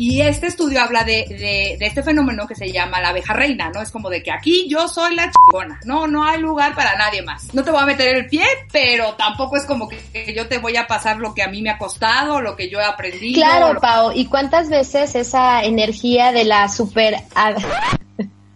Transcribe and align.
Y 0.00 0.22
este 0.22 0.46
estudio 0.46 0.82
habla 0.82 1.04
de, 1.04 1.26
de, 1.28 1.76
de, 1.78 1.86
este 1.86 2.02
fenómeno 2.02 2.46
que 2.46 2.54
se 2.54 2.72
llama 2.72 3.02
la 3.02 3.10
abeja 3.10 3.34
reina, 3.34 3.68
¿no? 3.68 3.82
Es 3.82 3.90
como 3.90 4.08
de 4.08 4.22
que 4.22 4.32
aquí 4.32 4.66
yo 4.66 4.88
soy 4.88 5.14
la 5.14 5.30
chingona, 5.30 5.78
no, 5.84 6.06
no 6.06 6.24
hay 6.24 6.40
lugar 6.40 6.74
para 6.74 6.96
nadie 6.96 7.20
más. 7.20 7.52
No 7.52 7.62
te 7.62 7.70
voy 7.70 7.82
a 7.82 7.84
meter 7.84 8.16
el 8.16 8.26
pie, 8.26 8.46
pero 8.72 9.12
tampoco 9.16 9.58
es 9.58 9.64
como 9.64 9.88
que, 9.88 9.98
que 10.10 10.32
yo 10.32 10.48
te 10.48 10.56
voy 10.56 10.78
a 10.78 10.86
pasar 10.86 11.18
lo 11.18 11.34
que 11.34 11.42
a 11.42 11.48
mí 11.48 11.60
me 11.60 11.68
ha 11.68 11.76
costado, 11.76 12.40
lo 12.40 12.56
que 12.56 12.70
yo 12.70 12.80
he 12.80 12.84
aprendido. 12.84 13.42
Claro, 13.42 13.74
lo... 13.74 13.80
Pau, 13.80 14.12
¿y 14.14 14.24
cuántas 14.24 14.70
veces 14.70 15.14
esa 15.14 15.64
energía 15.64 16.32
de 16.32 16.44
la 16.44 16.70
super... 16.70 17.16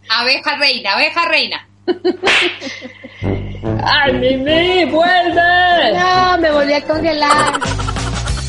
abeja 0.09 0.57
reina, 0.57 0.95
abeja 0.95 1.29
reina. 1.29 1.69
¡Ay, 3.85 4.13
Mimi, 4.15 4.87
vuelve! 4.87 5.93
No, 5.95 6.39
me 6.39 6.51
volví 6.51 6.73
a 6.73 6.81
congelar. 6.87 7.61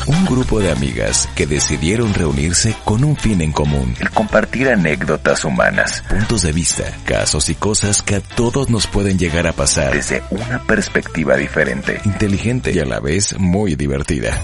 Un 0.06 0.24
grupo 0.24 0.60
de 0.60 0.70
amigas 0.70 1.28
que 1.34 1.46
decidieron 1.46 2.14
reunirse 2.14 2.76
con 2.84 3.02
un 3.02 3.16
fin 3.16 3.40
en 3.40 3.50
común. 3.50 3.96
El 3.98 4.10
compartir 4.10 4.68
anécdotas 4.68 5.44
humanas, 5.44 6.04
puntos 6.08 6.42
de 6.42 6.52
vista, 6.52 6.84
casos 7.04 7.48
y 7.48 7.56
cosas 7.56 8.02
que 8.02 8.14
a 8.14 8.20
todos 8.20 8.70
nos 8.70 8.86
pueden 8.86 9.18
llegar 9.18 9.48
a 9.48 9.52
pasar 9.52 9.92
desde 9.92 10.22
una 10.30 10.62
perspectiva 10.62 11.36
diferente, 11.36 12.00
inteligente 12.04 12.70
y 12.72 12.78
a 12.78 12.84
la 12.84 13.00
vez 13.00 13.36
muy 13.38 13.74
divertida. 13.74 14.40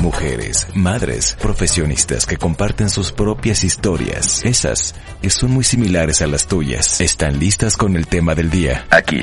Mujeres, 0.00 0.66
madres, 0.74 1.34
profesionistas 1.40 2.26
que 2.26 2.36
comparten 2.36 2.90
sus 2.90 3.10
propias 3.10 3.64
historias, 3.64 4.44
esas 4.44 4.94
que 5.22 5.30
son 5.30 5.52
muy 5.52 5.64
similares 5.64 6.20
a 6.20 6.26
las 6.26 6.46
tuyas, 6.46 7.00
están 7.00 7.38
listas 7.38 7.78
con 7.78 7.96
el 7.96 8.06
tema 8.06 8.34
del 8.34 8.50
día. 8.50 8.86
Aquí, 8.90 9.22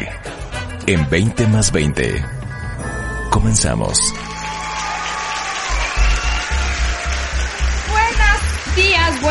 en 0.88 1.08
20 1.08 1.48
más 1.48 1.72
20. 1.72 2.26
Comenzamos. 3.30 4.14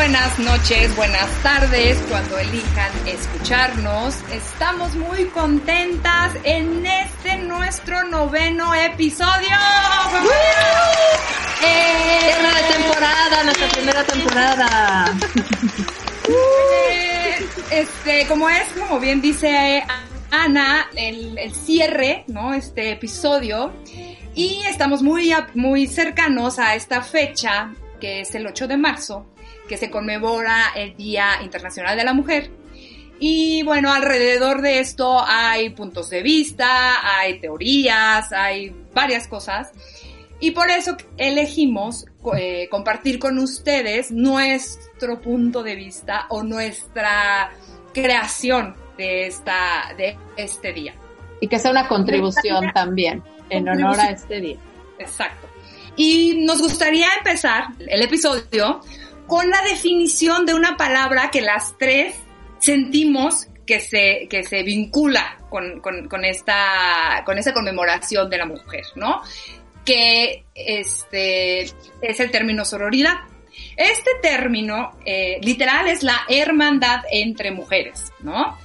Buenas 0.03 0.37
noches, 0.37 0.93
buenas 0.97 1.29
tardes, 1.43 1.97
cuando 2.09 2.37
elijan 2.37 2.91
escucharnos. 3.07 4.13
Estamos 4.33 4.93
muy 4.95 5.27
contentas 5.27 6.33
en 6.43 6.85
este 6.85 7.37
nuestro 7.37 8.03
noveno 8.03 8.75
episodio. 8.75 9.55
¡Eh! 11.63 12.19
Cierre 12.19 12.53
de 12.53 12.73
temporada, 12.73 13.43
nuestra 13.45 13.67
primera 13.69 14.03
temporada. 14.03 15.05
este, 17.71 18.27
como 18.27 18.49
es, 18.49 18.67
como 18.77 18.99
bien 18.99 19.21
dice 19.21 19.85
Ana, 20.31 20.89
el, 20.97 21.37
el 21.37 21.55
cierre, 21.55 22.25
¿no? 22.27 22.53
Este 22.53 22.91
episodio. 22.91 23.71
Y 24.35 24.63
estamos 24.67 25.01
muy, 25.01 25.33
muy 25.53 25.87
cercanos 25.87 26.59
a 26.59 26.75
esta 26.75 27.01
fecha 27.01 27.71
que 28.03 28.19
es 28.19 28.35
el 28.35 28.45
8 28.45 28.67
de 28.67 28.75
marzo, 28.75 29.25
que 29.67 29.77
se 29.77 29.89
conmemora 29.89 30.71
el 30.75 30.95
Día 30.95 31.39
Internacional 31.41 31.97
de 31.97 32.03
la 32.03 32.13
Mujer. 32.13 32.51
Y 33.19 33.63
bueno, 33.63 33.93
alrededor 33.93 34.61
de 34.61 34.79
esto 34.79 35.23
hay 35.25 35.69
puntos 35.69 36.09
de 36.09 36.21
vista, 36.21 37.17
hay 37.17 37.39
teorías, 37.39 38.31
hay 38.33 38.75
varias 38.93 39.27
cosas. 39.27 39.71
Y 40.39 40.51
por 40.51 40.69
eso 40.69 40.97
elegimos 41.17 42.05
eh, 42.35 42.67
compartir 42.69 43.19
con 43.19 43.37
ustedes 43.39 44.11
nuestro 44.11 45.21
punto 45.21 45.63
de 45.63 45.75
vista 45.75 46.25
o 46.29 46.43
nuestra 46.43 47.51
creación 47.93 48.75
de, 48.97 49.27
esta, 49.27 49.93
de 49.97 50.17
este 50.35 50.73
día. 50.73 50.95
Y 51.39 51.47
que 51.47 51.59
sea 51.59 51.71
una 51.71 51.87
contribución 51.87 52.71
también 52.73 53.23
en 53.49 53.69
honor 53.69 53.99
a 53.99 54.09
este 54.11 54.41
día. 54.41 54.57
Exacto. 54.99 55.47
Y 55.95 56.43
nos 56.45 56.61
gustaría 56.61 57.07
empezar 57.17 57.67
el 57.79 58.01
episodio 58.01 58.81
con 59.27 59.49
la 59.49 59.61
definición 59.61 60.45
de 60.45 60.53
una 60.53 60.77
palabra 60.77 61.29
que 61.31 61.41
las 61.41 61.77
tres 61.77 62.15
sentimos 62.59 63.47
que 63.65 63.79
se, 63.79 64.27
que 64.29 64.43
se 64.43 64.63
vincula 64.63 65.37
con, 65.49 65.79
con, 65.79 66.07
con 66.07 66.25
esta, 66.25 67.23
con 67.25 67.37
esa 67.37 67.53
conmemoración 67.53 68.29
de 68.29 68.37
la 68.37 68.45
mujer, 68.45 68.83
¿no? 68.95 69.21
Que 69.85 70.45
este, 70.55 71.61
es 71.61 72.19
el 72.19 72.31
término 72.31 72.65
sororidad. 72.65 73.15
Este 73.77 74.11
término, 74.21 74.97
eh, 75.05 75.39
literal, 75.41 75.87
es 75.87 76.03
la 76.03 76.21
hermandad 76.27 77.01
entre 77.11 77.51
mujeres, 77.51 78.11
¿no? 78.19 78.57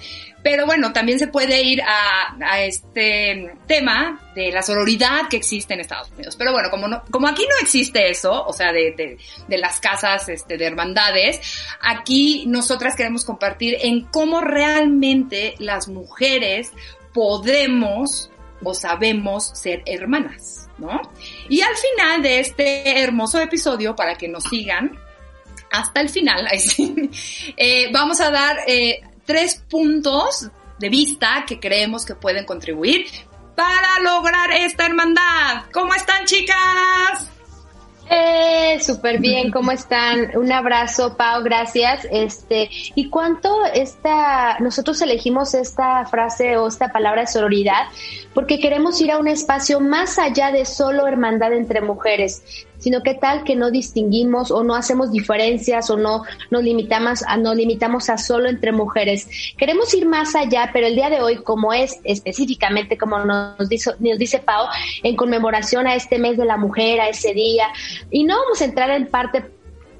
Pero 0.43 0.67
bueno, 0.67 0.93
también 0.93 1.19
se 1.19 1.27
puede 1.27 1.63
ir 1.63 1.83
a, 1.83 2.37
a, 2.41 2.61
este 2.63 3.53
tema 3.67 4.31
de 4.35 4.53
la 4.53 4.63
sororidad 4.63 5.29
que 5.29 5.37
existe 5.37 5.75
en 5.75 5.81
Estados 5.81 6.11
Unidos. 6.13 6.37
Pero 6.37 6.53
bueno, 6.53 6.71
como, 6.71 6.87
no, 6.87 7.03
como 7.11 7.27
aquí 7.27 7.43
no 7.43 7.57
existe 7.61 8.09
eso, 8.09 8.45
o 8.45 8.53
sea, 8.53 8.73
de, 8.73 8.93
de, 8.97 9.19
de 9.49 9.59
las 9.59 9.81
casas 9.81 10.29
este, 10.29 10.57
de 10.57 10.67
hermandades, 10.67 11.41
aquí 11.81 12.45
nosotras 12.47 12.95
queremos 12.95 13.25
compartir 13.25 13.77
en 13.81 14.05
cómo 14.07 14.41
realmente 14.41 15.55
las 15.59 15.89
mujeres 15.89 16.73
podemos 17.13 18.31
o 18.63 18.75
sabemos 18.75 19.51
ser 19.55 19.83
hermanas, 19.87 20.69
¿no? 20.79 21.01
Y 21.49 21.61
al 21.61 21.77
final 21.77 22.23
de 22.23 22.41
este 22.41 23.01
hermoso 23.01 23.41
episodio, 23.41 23.95
para 23.95 24.17
que 24.17 24.29
nos 24.29 24.45
sigan, 24.45 24.99
hasta 25.71 26.01
el 26.01 26.09
final, 26.09 26.49
eh, 27.57 27.91
vamos 27.93 28.21
a 28.21 28.31
dar 28.31 28.59
eh, 28.67 29.01
tres 29.29 29.63
puntos 29.69 30.49
de 30.79 30.89
vista 30.89 31.45
que 31.47 31.61
creemos 31.61 32.07
que 32.07 32.15
pueden 32.15 32.47
contribuir 32.47 33.05
para 33.55 34.01
lograr 34.01 34.51
esta 34.53 34.87
hermandad. 34.87 35.65
¿Cómo 35.71 35.93
están, 35.93 36.25
chicas? 36.25 37.31
Eh, 38.11 38.79
súper 38.81 39.19
bien, 39.19 39.51
¿cómo 39.51 39.71
están? 39.71 40.35
Un 40.35 40.51
abrazo, 40.51 41.15
Pau, 41.19 41.43
gracias. 41.43 42.09
Este, 42.11 42.71
¿y 42.95 43.11
cuánto 43.11 43.67
esta, 43.75 44.59
nosotros 44.61 45.03
elegimos 45.03 45.53
esta 45.53 46.07
frase 46.07 46.57
o 46.57 46.67
esta 46.67 46.91
palabra 46.91 47.23
de 47.23 47.27
sororidad? 47.27 47.89
Porque 48.33 48.59
queremos 48.59 48.99
ir 49.03 49.11
a 49.11 49.19
un 49.19 49.29
espacio 49.29 49.79
más 49.79 50.19
allá 50.19 50.51
de 50.53 50.65
solo 50.65 51.07
hermandad 51.07 51.53
entre 51.53 51.83
mujeres, 51.83 52.67
sino 52.89 53.03
que 53.03 53.13
tal 53.13 53.45
que 53.45 53.55
no 53.55 53.71
distinguimos 53.71 54.51
o 54.51 54.65
no 54.65 54.75
hacemos 54.75 55.13
diferencias 55.13 55.91
o 55.91 55.99
no 55.99 56.23
nos 56.51 56.63
limitamos 56.63 57.23
a, 57.23 57.37
no 57.37 57.55
limitamos 57.55 58.09
a 58.09 58.17
solo 58.17 58.49
entre 58.49 58.73
mujeres. 58.73 59.29
Queremos 59.59 59.93
ir 59.93 60.07
más 60.07 60.35
allá, 60.35 60.71
pero 60.73 60.87
el 60.87 60.95
día 60.95 61.11
de 61.11 61.21
hoy, 61.21 61.37
como 61.37 61.75
es 61.75 62.01
específicamente 62.03 62.97
como 62.97 63.19
nos 63.19 63.69
dice, 63.69 63.91
nos 63.99 64.19
dice 64.19 64.39
Pau, 64.39 64.69
en 65.03 65.17
conmemoración 65.17 65.87
a 65.87 65.97
este 65.97 66.19
mes 66.19 66.39
de 66.39 66.47
la 66.47 66.57
mujer, 66.57 66.99
a 67.03 67.11
ese 67.11 67.35
día, 67.35 67.67
y 68.11 68.25
no 68.25 68.39
vamos 68.39 68.63
a 68.63 68.65
entrar 68.65 68.89
en 68.89 69.07
parte 69.07 69.45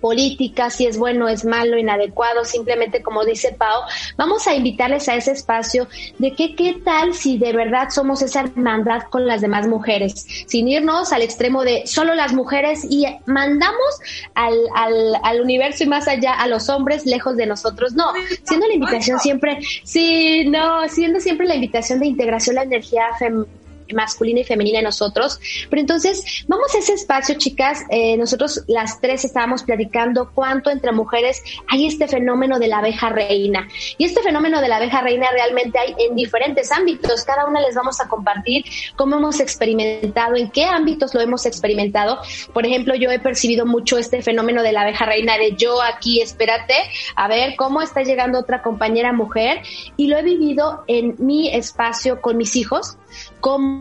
política, 0.01 0.71
si 0.71 0.87
es 0.87 0.99
bueno, 0.99 1.29
es 1.29 1.45
malo, 1.45 1.79
inadecuado, 1.79 2.45
simplemente 2.45 3.03
como 3.03 3.25
dice 3.25 3.55
Pau, 3.57 3.83
vamos 4.17 4.47
a 4.47 4.55
invitarles 4.55 5.09
a 5.09 5.17
ese 5.17 5.33
espacio 5.33 5.89
de 6.19 6.33
que 6.33 6.55
qué 6.55 6.81
tal 6.85 7.15
si 7.15 7.39
de 7.39 7.53
verdad 7.53 7.91
somos 7.91 8.23
esa 8.23 8.41
hermandad 8.41 9.03
con 9.11 9.27
las 9.27 9.41
demás 9.41 9.67
mujeres, 9.67 10.27
sin 10.47 10.69
irnos 10.69 11.13
al 11.13 11.23
extremo 11.23 11.65
de 11.65 11.87
solo 11.87 12.15
las 12.15 12.33
mujeres 12.33 12.85
y 12.89 13.07
mandamos 13.27 14.01
al, 14.35 14.57
al, 14.75 15.15
al 15.23 15.41
universo 15.41 15.85
y 15.85 15.87
más 15.87 16.09
allá 16.09 16.33
a 16.33 16.47
los 16.47 16.69
hombres 16.69 17.07
lejos 17.07 17.37
de 17.37 17.47
nosotros, 17.47 17.95
no, 17.95 18.13
siendo 18.45 18.67
la 18.67 18.75
invitación 18.75 19.19
siempre, 19.19 19.59
sí, 19.85 20.45
no, 20.47 20.89
siendo 20.89 21.21
siempre 21.21 21.47
la 21.47 21.55
invitación 21.55 22.01
de 22.01 22.07
integración, 22.07 22.57
la 22.57 22.63
energía 22.63 23.05
femenina 23.19 23.49
masculina 23.95 24.41
y 24.41 24.45
femenina 24.45 24.79
en 24.79 24.85
nosotros. 24.85 25.41
Pero 25.69 25.81
entonces, 25.81 26.45
vamos 26.47 26.75
a 26.75 26.79
ese 26.79 26.95
espacio, 26.95 27.37
chicas. 27.37 27.83
Eh, 27.91 28.17
nosotros 28.17 28.65
las 28.67 29.01
tres 29.01 29.25
estábamos 29.25 29.63
platicando 29.63 30.31
cuánto 30.35 30.71
entre 30.71 30.93
mujeres 30.93 31.43
hay 31.69 31.87
este 31.87 32.09
fenómeno 32.09 32.59
de 32.59 32.69
la 32.69 32.79
abeja 32.79 33.09
reina. 33.09 33.69
Y 33.97 34.05
este 34.05 34.23
fenómeno 34.23 34.61
de 34.61 34.69
la 34.69 34.77
abeja 34.77 35.01
reina 35.01 35.27
realmente 35.33 35.79
hay 35.79 35.95
en 35.99 36.17
diferentes 36.17 36.71
ámbitos. 36.73 37.25
Cada 37.25 37.47
una 37.47 37.61
les 37.61 37.75
vamos 37.75 38.01
a 38.01 38.09
compartir 38.09 38.65
cómo 38.97 39.17
hemos 39.17 39.41
experimentado, 39.41 40.37
en 40.37 40.51
qué 40.51 40.65
ámbitos 40.65 41.15
lo 41.15 41.21
hemos 41.21 41.47
experimentado. 41.47 42.19
Por 42.53 42.67
ejemplo, 42.67 42.95
yo 42.95 43.11
he 43.11 43.19
percibido 43.19 43.67
mucho 43.67 43.99
este 43.99 44.23
fenómeno 44.23 44.63
de 44.63 44.73
la 44.73 44.83
abeja 44.83 45.07
reina 45.07 45.39
de 45.39 45.57
yo 45.57 45.83
aquí, 45.83 46.21
espérate, 46.21 46.75
a 47.17 47.29
ver 47.29 47.55
cómo 47.57 47.83
está 47.83 48.03
llegando 48.03 48.39
otra 48.39 48.63
compañera 48.63 49.13
mujer. 49.13 49.63
Y 49.97 50.09
lo 50.09 50.19
he 50.19 50.23
vivido 50.23 50.85
en 50.87 51.15
mi 51.19 51.55
espacio 51.55 52.21
con 52.21 52.37
mis 52.37 52.57
hijos, 52.57 52.97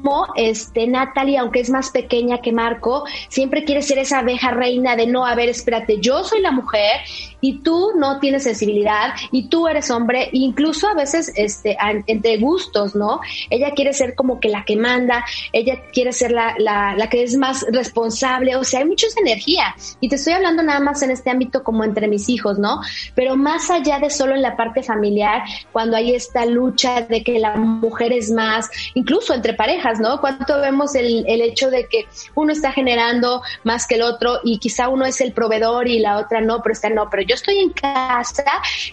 cómo 0.02 0.28
este, 0.36 0.88
Natalie, 0.88 1.38
aunque 1.38 1.60
es 1.60 1.70
más 1.70 1.92
pequeña 1.92 2.40
que 2.40 2.52
Marco, 2.52 3.06
siempre 3.30 3.64
quiere 3.64 3.82
ser 3.82 4.00
esa 4.00 4.20
abeja 4.20 4.52
reina 4.52 4.96
de 4.96 5.08
no, 5.08 5.26
a 5.26 5.36
ver, 5.36 5.50
espérate, 5.50 6.00
yo 6.00 6.24
soy 6.24 6.42
la 6.42 6.52
mujer 6.52 7.02
y 7.42 7.60
tú 7.60 7.92
no 7.96 8.20
tienes 8.20 8.44
sensibilidad 8.44 9.14
y 9.32 9.50
tú 9.50 9.68
eres 9.68 9.92
hombre, 9.92 10.30
incluso 10.32 10.88
a 10.88 10.94
veces 10.94 11.32
este, 11.36 11.78
entre 12.08 12.38
gustos, 12.38 12.96
¿no? 12.96 13.20
Ella 13.50 13.72
quiere 13.72 13.94
ser 13.94 14.16
como 14.16 14.40
que 14.40 14.50
la 14.50 14.64
que 14.66 14.76
manda, 14.76 15.24
ella 15.54 15.82
quiere 15.94 16.14
ser 16.14 16.32
la, 16.32 16.56
la, 16.58 16.96
la 16.96 17.10
que 17.10 17.24
es 17.24 17.38
más 17.38 17.66
responsable, 17.72 18.56
o 18.56 18.64
sea, 18.64 18.80
hay 18.80 18.86
mucha 18.86 19.08
energía. 19.18 19.76
Y 20.00 20.10
te 20.10 20.16
estoy 20.16 20.34
hablando 20.34 20.64
nada 20.64 20.80
más 20.80 21.02
en 21.02 21.12
este 21.12 21.30
ámbito 21.30 21.64
como 21.64 21.84
entre 21.84 22.08
mis 22.08 22.30
hijos, 22.30 22.60
¿no? 22.60 22.82
Pero 23.16 23.36
más 23.36 23.70
allá 23.70 24.00
de 24.00 24.10
solo 24.10 24.36
en 24.36 24.42
la 24.42 24.56
parte 24.56 24.84
familiar, 24.84 25.44
cuando 25.72 25.96
hay 25.96 26.16
esta 26.16 26.46
lucha 26.46 27.02
de 27.02 27.24
que 27.24 27.40
la 27.40 27.56
mujer 27.56 28.12
es 28.12 28.32
más, 28.32 28.70
incluso 28.94 29.34
entre 29.34 29.54
parejas, 29.54 29.87
¿no? 30.00 30.20
¿Cuánto 30.20 30.60
vemos 30.60 30.96
el, 30.96 31.26
el 31.28 31.42
hecho 31.42 31.70
de 31.70 31.88
que 31.88 32.08
uno 32.36 32.52
está 32.52 32.72
generando 32.72 33.42
más 33.64 33.88
que 33.88 33.96
el 33.96 34.02
otro 34.02 34.40
y 34.44 34.60
quizá 34.60 34.90
uno 34.90 35.06
es 35.06 35.22
el 35.22 35.34
proveedor 35.34 35.88
y 35.88 36.00
la 36.00 36.18
otra 36.18 36.42
no, 36.42 36.62
pero 36.62 36.74
está 36.74 36.90
no, 36.90 37.10
pero 37.10 37.24
yo 37.24 37.36
estoy 37.36 37.60
en 37.60 37.72
casa 37.72 38.46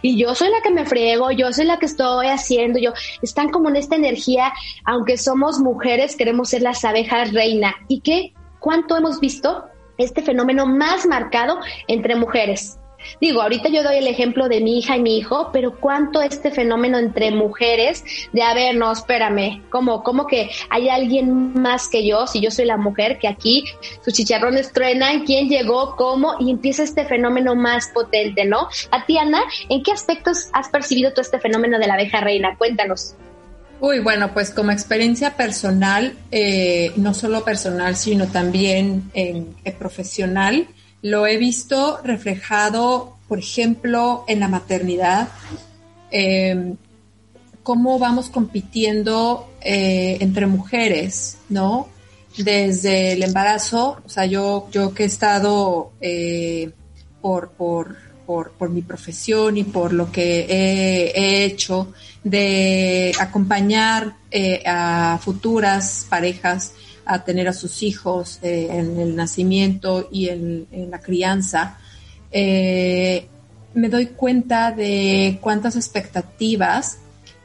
y 0.02 0.16
yo 0.16 0.34
soy 0.34 0.50
la 0.50 0.62
que 0.62 0.70
me 0.70 0.84
friego, 0.86 1.30
yo 1.30 1.52
soy 1.52 1.66
la 1.66 1.78
que 1.78 1.86
estoy 1.86 2.28
haciendo, 2.28 2.78
yo, 2.78 2.92
están 3.22 3.50
como 3.50 3.68
en 3.68 3.76
esta 3.76 3.96
energía, 3.96 4.52
aunque 4.84 5.16
somos 5.16 5.58
mujeres, 5.58 6.16
queremos 6.16 6.50
ser 6.50 6.62
las 6.62 6.84
abejas 6.84 7.32
reina. 7.32 7.74
¿Y 7.88 8.00
qué? 8.00 8.32
¿Cuánto 8.60 8.96
hemos 8.96 9.20
visto 9.20 9.64
este 9.98 10.22
fenómeno 10.22 10.66
más 10.66 11.06
marcado 11.06 11.58
entre 11.86 12.16
mujeres? 12.16 12.78
Digo, 13.20 13.42
ahorita 13.42 13.68
yo 13.68 13.82
doy 13.82 13.96
el 13.96 14.06
ejemplo 14.06 14.48
de 14.48 14.60
mi 14.60 14.78
hija 14.78 14.96
y 14.96 15.02
mi 15.02 15.18
hijo, 15.18 15.50
pero 15.52 15.78
cuánto 15.78 16.22
este 16.22 16.50
fenómeno 16.50 16.98
entre 16.98 17.30
mujeres 17.30 18.04
de, 18.32 18.42
a 18.42 18.54
ver, 18.54 18.76
no, 18.76 18.92
espérame, 18.92 19.62
¿cómo, 19.70 20.02
cómo 20.02 20.26
que 20.26 20.50
hay 20.70 20.88
alguien 20.88 21.54
más 21.54 21.88
que 21.88 22.06
yo, 22.06 22.26
si 22.26 22.40
yo 22.40 22.50
soy 22.50 22.66
la 22.66 22.76
mujer, 22.76 23.18
que 23.18 23.28
aquí 23.28 23.64
sus 24.04 24.14
chicharrones 24.14 24.72
truenan, 24.72 25.24
quién 25.24 25.48
llegó, 25.48 25.96
cómo, 25.96 26.34
y 26.40 26.50
empieza 26.50 26.82
este 26.82 27.04
fenómeno 27.04 27.54
más 27.54 27.88
potente, 27.88 28.44
¿no? 28.44 28.68
A 28.90 29.06
ti, 29.06 29.18
Ana, 29.18 29.42
¿en 29.68 29.82
qué 29.82 29.92
aspectos 29.92 30.48
has 30.52 30.68
percibido 30.68 31.10
todo 31.10 31.22
este 31.22 31.38
fenómeno 31.38 31.78
de 31.78 31.86
la 31.86 31.94
abeja 31.94 32.20
reina? 32.20 32.56
Cuéntanos. 32.56 33.14
Uy, 33.80 33.98
bueno, 33.98 34.32
pues 34.32 34.50
como 34.50 34.70
experiencia 34.70 35.36
personal, 35.36 36.14
eh, 36.30 36.92
no 36.96 37.12
solo 37.12 37.44
personal, 37.44 37.96
sino 37.96 38.28
también 38.28 39.10
en, 39.12 39.54
profesional, 39.78 40.68
lo 41.04 41.26
he 41.26 41.36
visto 41.36 42.00
reflejado, 42.02 43.18
por 43.28 43.38
ejemplo, 43.38 44.24
en 44.26 44.40
la 44.40 44.48
maternidad, 44.48 45.28
em, 46.10 46.76
cómo 47.62 47.98
vamos 47.98 48.30
compitiendo 48.30 49.50
eh, 49.60 50.16
entre 50.20 50.46
mujeres, 50.46 51.36
¿no? 51.50 51.88
Desde 52.38 53.12
el 53.12 53.22
embarazo, 53.22 53.98
o 54.04 54.08
sea, 54.08 54.24
yo, 54.24 54.66
yo 54.72 54.94
que 54.94 55.02
he 55.02 55.06
estado 55.06 55.92
eh, 56.00 56.70
por, 57.20 57.50
por, 57.50 57.96
por, 58.24 58.52
por, 58.52 58.70
mi 58.70 58.80
profesión 58.80 59.58
y 59.58 59.64
por 59.64 59.92
lo 59.92 60.10
que 60.10 60.46
he, 60.48 61.44
hecho, 61.44 61.92
de 62.22 63.12
acompañar 63.20 64.16
eh, 64.30 64.62
a 64.64 65.18
futuras 65.22 66.06
parejas 66.08 66.72
a 67.06 67.24
tener 67.24 67.48
a 67.48 67.52
sus 67.52 67.82
hijos 67.82 68.38
eh, 68.42 68.68
en 68.70 68.98
el 68.98 69.16
nacimiento 69.16 70.08
y 70.10 70.28
en, 70.28 70.66
la 70.90 71.00
crianza, 71.00 71.78
eh, 72.30 73.26
me 73.74 73.88
doy 73.88 74.06
cuenta 74.06 74.72
de 74.72 75.38
cuántas 75.40 75.76
expectativas 75.76 76.98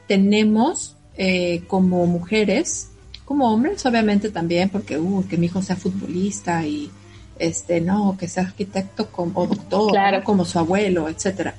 tenemos 0.06 0.96
eh, 1.16 1.62
como 1.66 2.06
mujeres, 2.06 2.88
como 3.24 3.52
hombres 3.52 3.84
obviamente 3.86 4.30
también, 4.30 4.70
porque 4.70 4.98
uh, 4.98 5.26
que 5.28 5.36
mi 5.36 5.46
hijo 5.46 5.62
sea 5.62 5.76
futbolista 5.76 6.64
y 6.66 6.90
este 7.38 7.80
no, 7.80 8.16
que 8.18 8.28
sea 8.28 8.44
arquitecto 8.44 9.10
como, 9.10 9.40
o 9.40 9.46
doctor, 9.46 10.22
como 10.24 10.44
su 10.44 10.58
abuelo, 10.58 11.08
etcétera. 11.08 11.54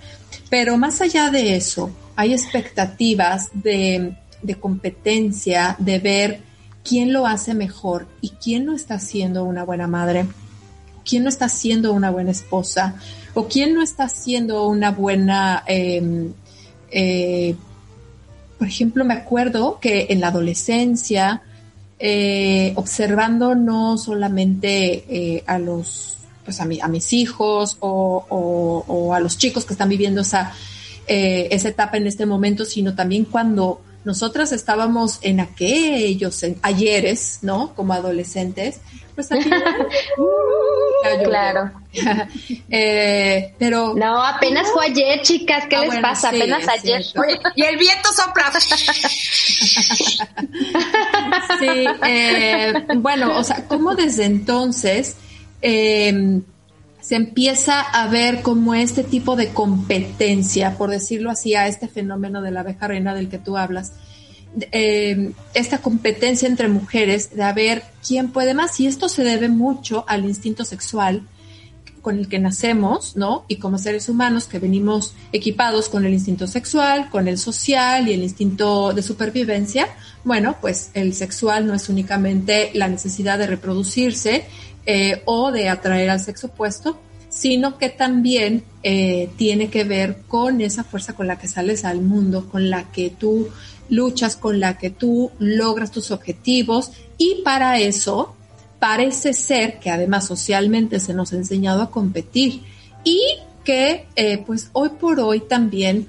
Pero 0.50 0.78
más 0.78 1.02
allá 1.02 1.30
de 1.30 1.56
eso, 1.56 1.92
hay 2.16 2.34
expectativas 2.34 3.50
de, 3.54 4.16
de 4.42 4.56
competencia, 4.56 5.76
de 5.80 6.00
ver 6.00 6.51
quién 6.84 7.14
lo 7.14 7.28
hace 7.28 7.54
mejor 7.54 8.08
y 8.22 8.30
quién 8.30 8.66
no 8.66 8.74
está 8.76 9.00
siendo 9.00 9.44
una 9.44 9.64
buena 9.64 9.88
madre, 9.88 10.26
quién 11.06 11.24
no 11.24 11.30
está 11.30 11.50
siendo 11.50 11.94
una 11.94 12.12
buena 12.12 12.32
esposa 12.32 12.96
o 13.34 13.48
quién 13.48 13.74
no 13.74 13.82
está 13.82 14.10
siendo 14.10 14.68
una 14.68 14.92
buena... 14.92 15.64
Em, 15.68 16.34
eh, 16.92 17.56
por 18.58 18.68
ejemplo, 18.68 19.04
me 19.06 19.16
acuerdo 19.16 19.80
que 19.80 20.08
en 20.10 20.20
la 20.20 20.28
adolescencia, 20.28 21.42
eh, 21.98 22.74
observando 22.76 23.56
no 23.56 23.98
solamente 23.98 25.04
eh, 25.10 25.44
a 25.48 25.58
los, 25.58 26.18
pues 26.46 26.60
a, 26.62 26.66
a 26.82 26.88
mis 26.88 27.12
hijos 27.12 27.78
o, 27.80 29.12
a 29.16 29.20
los 29.20 29.40
chicos 29.40 29.66
que 29.66 29.74
están 29.74 29.90
viviendo 29.90 30.22
esa, 30.22 30.54
esa 31.08 31.70
etapa 31.70 31.98
en 31.98 32.06
este 32.06 32.28
momento, 32.28 32.64
sino 32.64 32.94
también 32.94 33.26
cuando 33.26 33.82
nosotras 34.04 34.52
estábamos 34.52 35.20
en 35.22 35.40
aquellos 35.40 36.44
ayeres, 36.62 37.40
¿no? 37.42 37.74
Como 37.76 37.94
adolescentes, 37.94 38.80
pues 39.16 39.32
aquí. 39.32 39.50
Uh, 40.18 41.24
claro. 41.24 41.72
eh, 42.70 43.56
pero. 43.58 43.96
No, 43.96 44.24
apenas 44.24 44.70
fue 44.72 44.86
ayer, 44.86 45.22
chicas. 45.22 45.66
¿Qué 45.68 45.76
ah, 45.76 45.86
les 45.86 45.98
pasa? 46.00 46.30
apenas 46.30 46.68
ayer. 46.68 47.02
y 47.56 47.64
el 47.64 47.78
viento 47.78 48.10
sopla. 48.14 48.52
sí, 51.60 51.86
eh, 52.08 52.74
bueno, 52.98 53.36
o 53.36 53.44
sea, 53.44 53.68
¿cómo 53.68 53.96
desde 53.96 54.26
entonces 54.26 55.16
eh, 55.62 56.42
se 57.12 57.18
empieza 57.18 57.82
a 57.82 58.08
ver 58.08 58.42
como 58.42 58.74
este 58.74 59.04
tipo 59.04 59.36
de 59.36 59.50
competencia, 59.50 60.78
por 60.78 60.90
decirlo 60.90 61.30
así, 61.30 61.56
a 61.56 61.68
este 61.68 61.90
fenómeno 61.90 62.42
de 62.42 62.52
la 62.52 62.62
abeja 62.62 62.88
reina 62.88 63.14
del 63.14 63.28
que 63.28 63.38
tú 63.38 63.58
hablas, 63.58 63.92
eh, 64.72 65.34
esta 65.54 65.80
competencia 65.80 66.48
entre 66.48 66.70
mujeres 66.70 67.36
de 67.36 67.44
a 67.44 67.52
ver 67.52 67.84
quién 68.08 68.32
puede 68.32 68.54
más. 68.54 68.80
Y 68.80 68.88
esto 68.88 69.10
se 69.10 69.26
debe 69.26 69.50
mucho 69.50 70.06
al 70.08 70.24
instinto 70.24 70.64
sexual 70.64 71.24
con 72.02 72.18
el 72.18 72.30
que 72.30 72.40
nacemos, 72.40 73.18
¿no? 73.18 73.44
Y 73.50 73.58
como 73.58 73.78
seres 73.78 74.08
humanos 74.08 74.46
que 74.46 74.60
venimos 74.60 75.14
equipados 75.34 75.90
con 75.90 76.06
el 76.06 76.14
instinto 76.14 76.48
sexual, 76.48 77.10
con 77.10 77.28
el 77.28 77.38
social 77.38 78.08
y 78.08 78.14
el 78.14 78.24
instinto 78.24 78.94
de 78.94 79.04
supervivencia, 79.04 79.90
bueno, 80.24 80.56
pues 80.62 80.92
el 80.94 81.14
sexual 81.14 81.68
no 81.68 81.74
es 81.74 81.90
únicamente 81.90 82.72
la 82.74 82.88
necesidad 82.88 83.38
de 83.38 83.48
reproducirse, 83.48 84.46
eh, 84.86 85.22
o 85.26 85.52
de 85.52 85.70
atraer 85.70 86.10
al 86.10 86.20
sexo 86.20 86.48
opuesto, 86.48 87.00
sino 87.30 87.78
que 87.78 87.90
también 87.90 88.64
eh, 88.82 89.30
tiene 89.38 89.70
que 89.70 89.84
ver 89.84 90.24
con 90.28 90.60
esa 90.60 90.84
fuerza 90.84 91.14
con 91.14 91.28
la 91.28 91.38
que 91.38 91.48
sales 91.48 91.86
al 91.86 92.02
mundo, 92.02 92.50
con 92.50 92.70
la 92.70 92.92
que 92.92 93.12
tú 93.12 93.50
luchas, 93.90 94.36
con 94.36 94.60
la 94.60 94.80
que 94.80 94.90
tú 94.90 95.32
logras 95.38 95.92
tus 95.92 96.10
objetivos. 96.10 96.92
Y 97.18 97.42
para 97.44 97.80
eso 97.80 98.36
parece 98.80 99.34
ser 99.34 99.80
que 99.80 99.92
además 99.92 100.26
socialmente 100.26 101.00
se 101.00 101.14
nos 101.14 101.32
ha 101.32 101.36
enseñado 101.36 101.84
a 101.84 101.92
competir 101.92 102.64
y 103.04 103.22
que 103.64 104.08
eh, 104.16 104.44
pues 104.44 104.72
hoy 104.74 104.90
por 105.00 105.20
hoy 105.20 105.42
también 105.42 106.08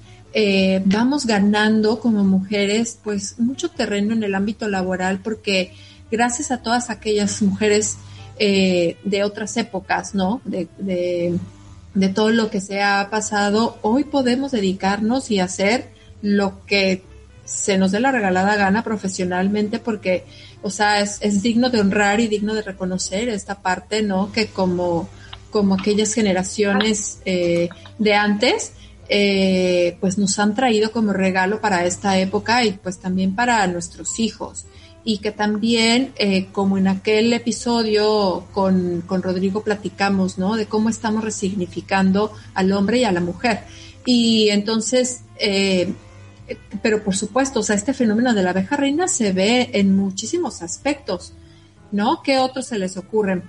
vamos 0.86 1.26
ganando 1.26 2.00
como 2.00 2.24
mujeres 2.24 2.98
pues 3.04 3.38
mucho 3.38 3.68
terreno 3.68 4.14
en 4.14 4.22
el 4.22 4.34
ámbito 4.34 4.66
laboral 4.66 5.20
porque 5.22 5.74
gracias 6.10 6.50
a 6.50 6.62
todas 6.62 6.88
aquellas 6.88 7.42
mujeres 7.42 7.98
eh, 8.38 8.96
de 9.04 9.24
otras 9.24 9.56
épocas, 9.56 10.14
¿no? 10.14 10.40
De, 10.44 10.68
de, 10.78 12.08
todo 12.08 12.30
lo 12.30 12.50
que 12.50 12.60
se 12.60 12.82
ha 12.82 13.08
pasado, 13.10 13.78
hoy 13.82 14.04
podemos 14.04 14.52
dedicarnos 14.52 15.30
y 15.30 15.40
hacer 15.40 15.90
lo 16.22 16.64
que 16.66 17.02
se 17.44 17.76
nos 17.76 17.92
dé 17.92 18.00
la 18.00 18.12
regalada 18.12 18.56
gana 18.56 18.82
profesionalmente 18.82 19.78
porque, 19.78 20.24
o 20.62 20.70
sea, 20.70 21.00
es, 21.00 21.18
es 21.20 21.42
digno 21.42 21.68
de 21.70 21.80
honrar 21.80 22.20
y 22.20 22.28
digno 22.28 22.54
de 22.54 22.62
reconocer 22.62 23.28
esta 23.28 23.60
parte, 23.60 24.02
¿no? 24.02 24.32
Que 24.32 24.46
como, 24.46 25.08
como 25.50 25.74
aquellas 25.74 26.14
generaciones 26.14 27.20
eh, 27.24 27.68
de 27.98 28.14
antes, 28.14 28.72
eh, 29.08 29.98
pues 30.00 30.16
nos 30.16 30.38
han 30.38 30.54
traído 30.54 30.90
como 30.90 31.12
regalo 31.12 31.60
para 31.60 31.84
esta 31.84 32.18
época 32.18 32.64
y 32.64 32.72
pues 32.72 32.98
también 32.98 33.34
para 33.34 33.66
nuestros 33.66 34.18
hijos 34.18 34.64
y 35.04 35.18
que 35.18 35.32
también, 35.32 36.12
eh, 36.16 36.46
como 36.52 36.78
en 36.78 36.88
aquel 36.88 37.32
episodio 37.32 38.46
con, 38.52 39.02
con, 39.02 39.22
Rodrigo 39.22 39.62
platicamos, 39.62 40.38
¿no? 40.38 40.56
De 40.56 40.66
cómo 40.66 40.88
estamos 40.88 41.24
resignificando 41.24 42.32
al 42.54 42.72
hombre 42.72 42.98
y 42.98 43.04
a 43.04 43.12
la 43.12 43.20
mujer. 43.20 43.64
Y 44.04 44.50
entonces, 44.50 45.22
eh, 45.38 45.92
pero 46.82 47.02
por 47.02 47.16
supuesto, 47.16 47.60
o 47.60 47.62
sea, 47.62 47.76
este 47.76 47.94
fenómeno 47.94 48.32
de 48.34 48.42
la 48.42 48.50
abeja 48.50 48.76
reina 48.76 49.08
se 49.08 49.32
ve 49.32 49.70
en 49.72 49.96
muchísimos 49.96 50.62
aspectos, 50.62 51.34
¿no? 51.90 52.22
¿Qué 52.22 52.38
otros 52.38 52.66
se 52.66 52.78
les 52.78 52.96
ocurren? 52.96 53.42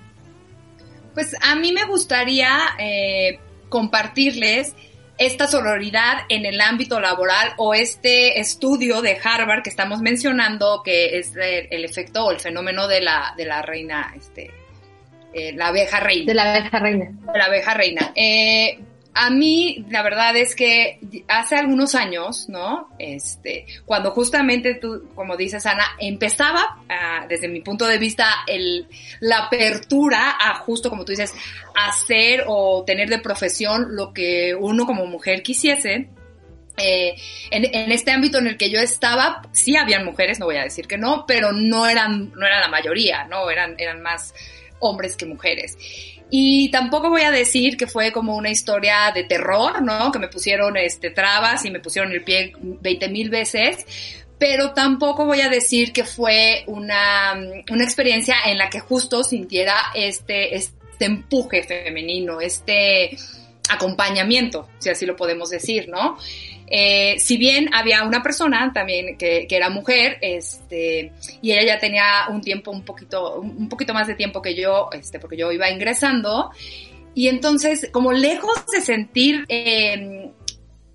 Pues 1.14 1.36
a 1.40 1.54
mí 1.54 1.72
me 1.72 1.84
gustaría 1.84 2.58
eh, 2.80 3.38
compartirles 3.68 4.74
esta 5.18 5.46
sororidad 5.46 6.22
en 6.28 6.44
el 6.44 6.60
ámbito 6.60 7.00
laboral 7.00 7.52
o 7.56 7.74
este 7.74 8.40
estudio 8.40 9.00
de 9.00 9.18
Harvard 9.22 9.62
que 9.62 9.70
estamos 9.70 10.00
mencionando, 10.00 10.82
que 10.84 11.18
es 11.18 11.34
el, 11.36 11.84
efecto 11.84 12.26
o 12.26 12.30
el 12.32 12.40
fenómeno 12.40 12.88
de 12.88 13.00
la, 13.00 13.34
de 13.36 13.44
la 13.44 13.62
reina, 13.62 14.12
este, 14.16 14.50
eh, 15.32 15.52
la 15.52 15.68
abeja 15.68 16.00
reina. 16.00 16.26
De 16.26 16.34
la 16.34 16.54
abeja 16.54 16.78
reina. 16.78 17.04
De 17.32 17.38
la 17.38 17.44
abeja 17.44 17.74
reina. 17.74 18.12
Eh, 18.14 18.78
a 19.14 19.30
mí, 19.30 19.84
la 19.90 20.02
verdad 20.02 20.36
es 20.36 20.56
que 20.56 20.98
hace 21.28 21.54
algunos 21.54 21.94
años, 21.94 22.48
¿no? 22.48 22.88
Este, 22.98 23.64
cuando 23.86 24.10
justamente 24.10 24.74
tú, 24.74 25.08
como 25.14 25.36
dices, 25.36 25.64
Ana, 25.66 25.84
empezaba, 26.00 26.82
ah, 26.88 27.24
desde 27.28 27.46
mi 27.46 27.60
punto 27.60 27.86
de 27.86 27.98
vista, 27.98 28.26
el, 28.48 28.88
la 29.20 29.44
apertura 29.44 30.36
a 30.40 30.56
justo, 30.56 30.90
como 30.90 31.04
tú 31.04 31.12
dices, 31.12 31.32
hacer 31.76 32.44
o 32.48 32.82
tener 32.84 33.08
de 33.08 33.18
profesión 33.18 33.94
lo 33.94 34.12
que 34.12 34.54
uno 34.58 34.84
como 34.84 35.06
mujer 35.06 35.42
quisiese. 35.42 36.08
Eh, 36.76 37.14
en, 37.52 37.64
en, 37.72 37.92
este 37.92 38.10
ámbito 38.10 38.38
en 38.38 38.48
el 38.48 38.56
que 38.56 38.68
yo 38.68 38.80
estaba, 38.80 39.42
sí 39.52 39.76
habían 39.76 40.04
mujeres, 40.04 40.40
no 40.40 40.46
voy 40.46 40.56
a 40.56 40.64
decir 40.64 40.88
que 40.88 40.98
no, 40.98 41.24
pero 41.24 41.52
no 41.52 41.86
eran, 41.86 42.32
no 42.32 42.44
era 42.44 42.58
la 42.58 42.66
mayoría, 42.66 43.28
¿no? 43.28 43.48
Eran, 43.48 43.76
eran 43.78 44.02
más 44.02 44.34
hombres 44.80 45.16
que 45.16 45.26
mujeres. 45.26 45.76
Y 46.30 46.70
tampoco 46.70 47.10
voy 47.10 47.22
a 47.22 47.30
decir 47.30 47.76
que 47.76 47.86
fue 47.86 48.10
como 48.10 48.36
una 48.36 48.50
historia 48.50 49.12
de 49.14 49.24
terror, 49.24 49.82
¿no? 49.82 50.10
Que 50.10 50.18
me 50.18 50.28
pusieron 50.28 50.76
este, 50.76 51.10
trabas 51.10 51.64
y 51.64 51.70
me 51.70 51.80
pusieron 51.80 52.12
el 52.12 52.24
pie 52.24 52.52
20 52.58 53.08
mil 53.08 53.30
veces, 53.30 53.86
pero 54.38 54.72
tampoco 54.72 55.26
voy 55.26 55.42
a 55.42 55.48
decir 55.48 55.92
que 55.92 56.04
fue 56.04 56.64
una, 56.66 57.34
una 57.70 57.84
experiencia 57.84 58.36
en 58.46 58.58
la 58.58 58.68
que 58.68 58.80
justo 58.80 59.22
sintiera 59.22 59.76
este, 59.94 60.56
este 60.56 61.04
empuje 61.04 61.62
femenino, 61.62 62.40
este 62.40 63.16
acompañamiento, 63.68 64.68
si 64.78 64.90
así 64.90 65.06
lo 65.06 65.16
podemos 65.16 65.50
decir, 65.50 65.88
¿no? 65.88 66.18
Eh, 66.66 67.16
si 67.18 67.36
bien 67.36 67.68
había 67.74 68.04
una 68.04 68.22
persona 68.22 68.72
también 68.72 69.16
que, 69.18 69.46
era 69.50 69.68
mujer, 69.70 70.18
este, 70.20 71.12
y 71.42 71.52
ella 71.52 71.74
ya 71.74 71.78
tenía 71.78 72.04
un 72.30 72.40
tiempo 72.40 72.70
un 72.70 72.84
poquito, 72.84 73.40
un 73.40 73.68
poquito 73.68 73.94
más 73.94 74.06
de 74.06 74.14
tiempo 74.14 74.42
que 74.42 74.54
yo, 74.54 74.88
este, 74.92 75.18
porque 75.18 75.36
yo 75.36 75.52
iba 75.52 75.70
ingresando, 75.70 76.50
y 77.14 77.28
entonces, 77.28 77.88
como 77.92 78.12
lejos 78.12 78.66
de 78.72 78.80
sentir 78.80 79.44
em, 79.48 80.32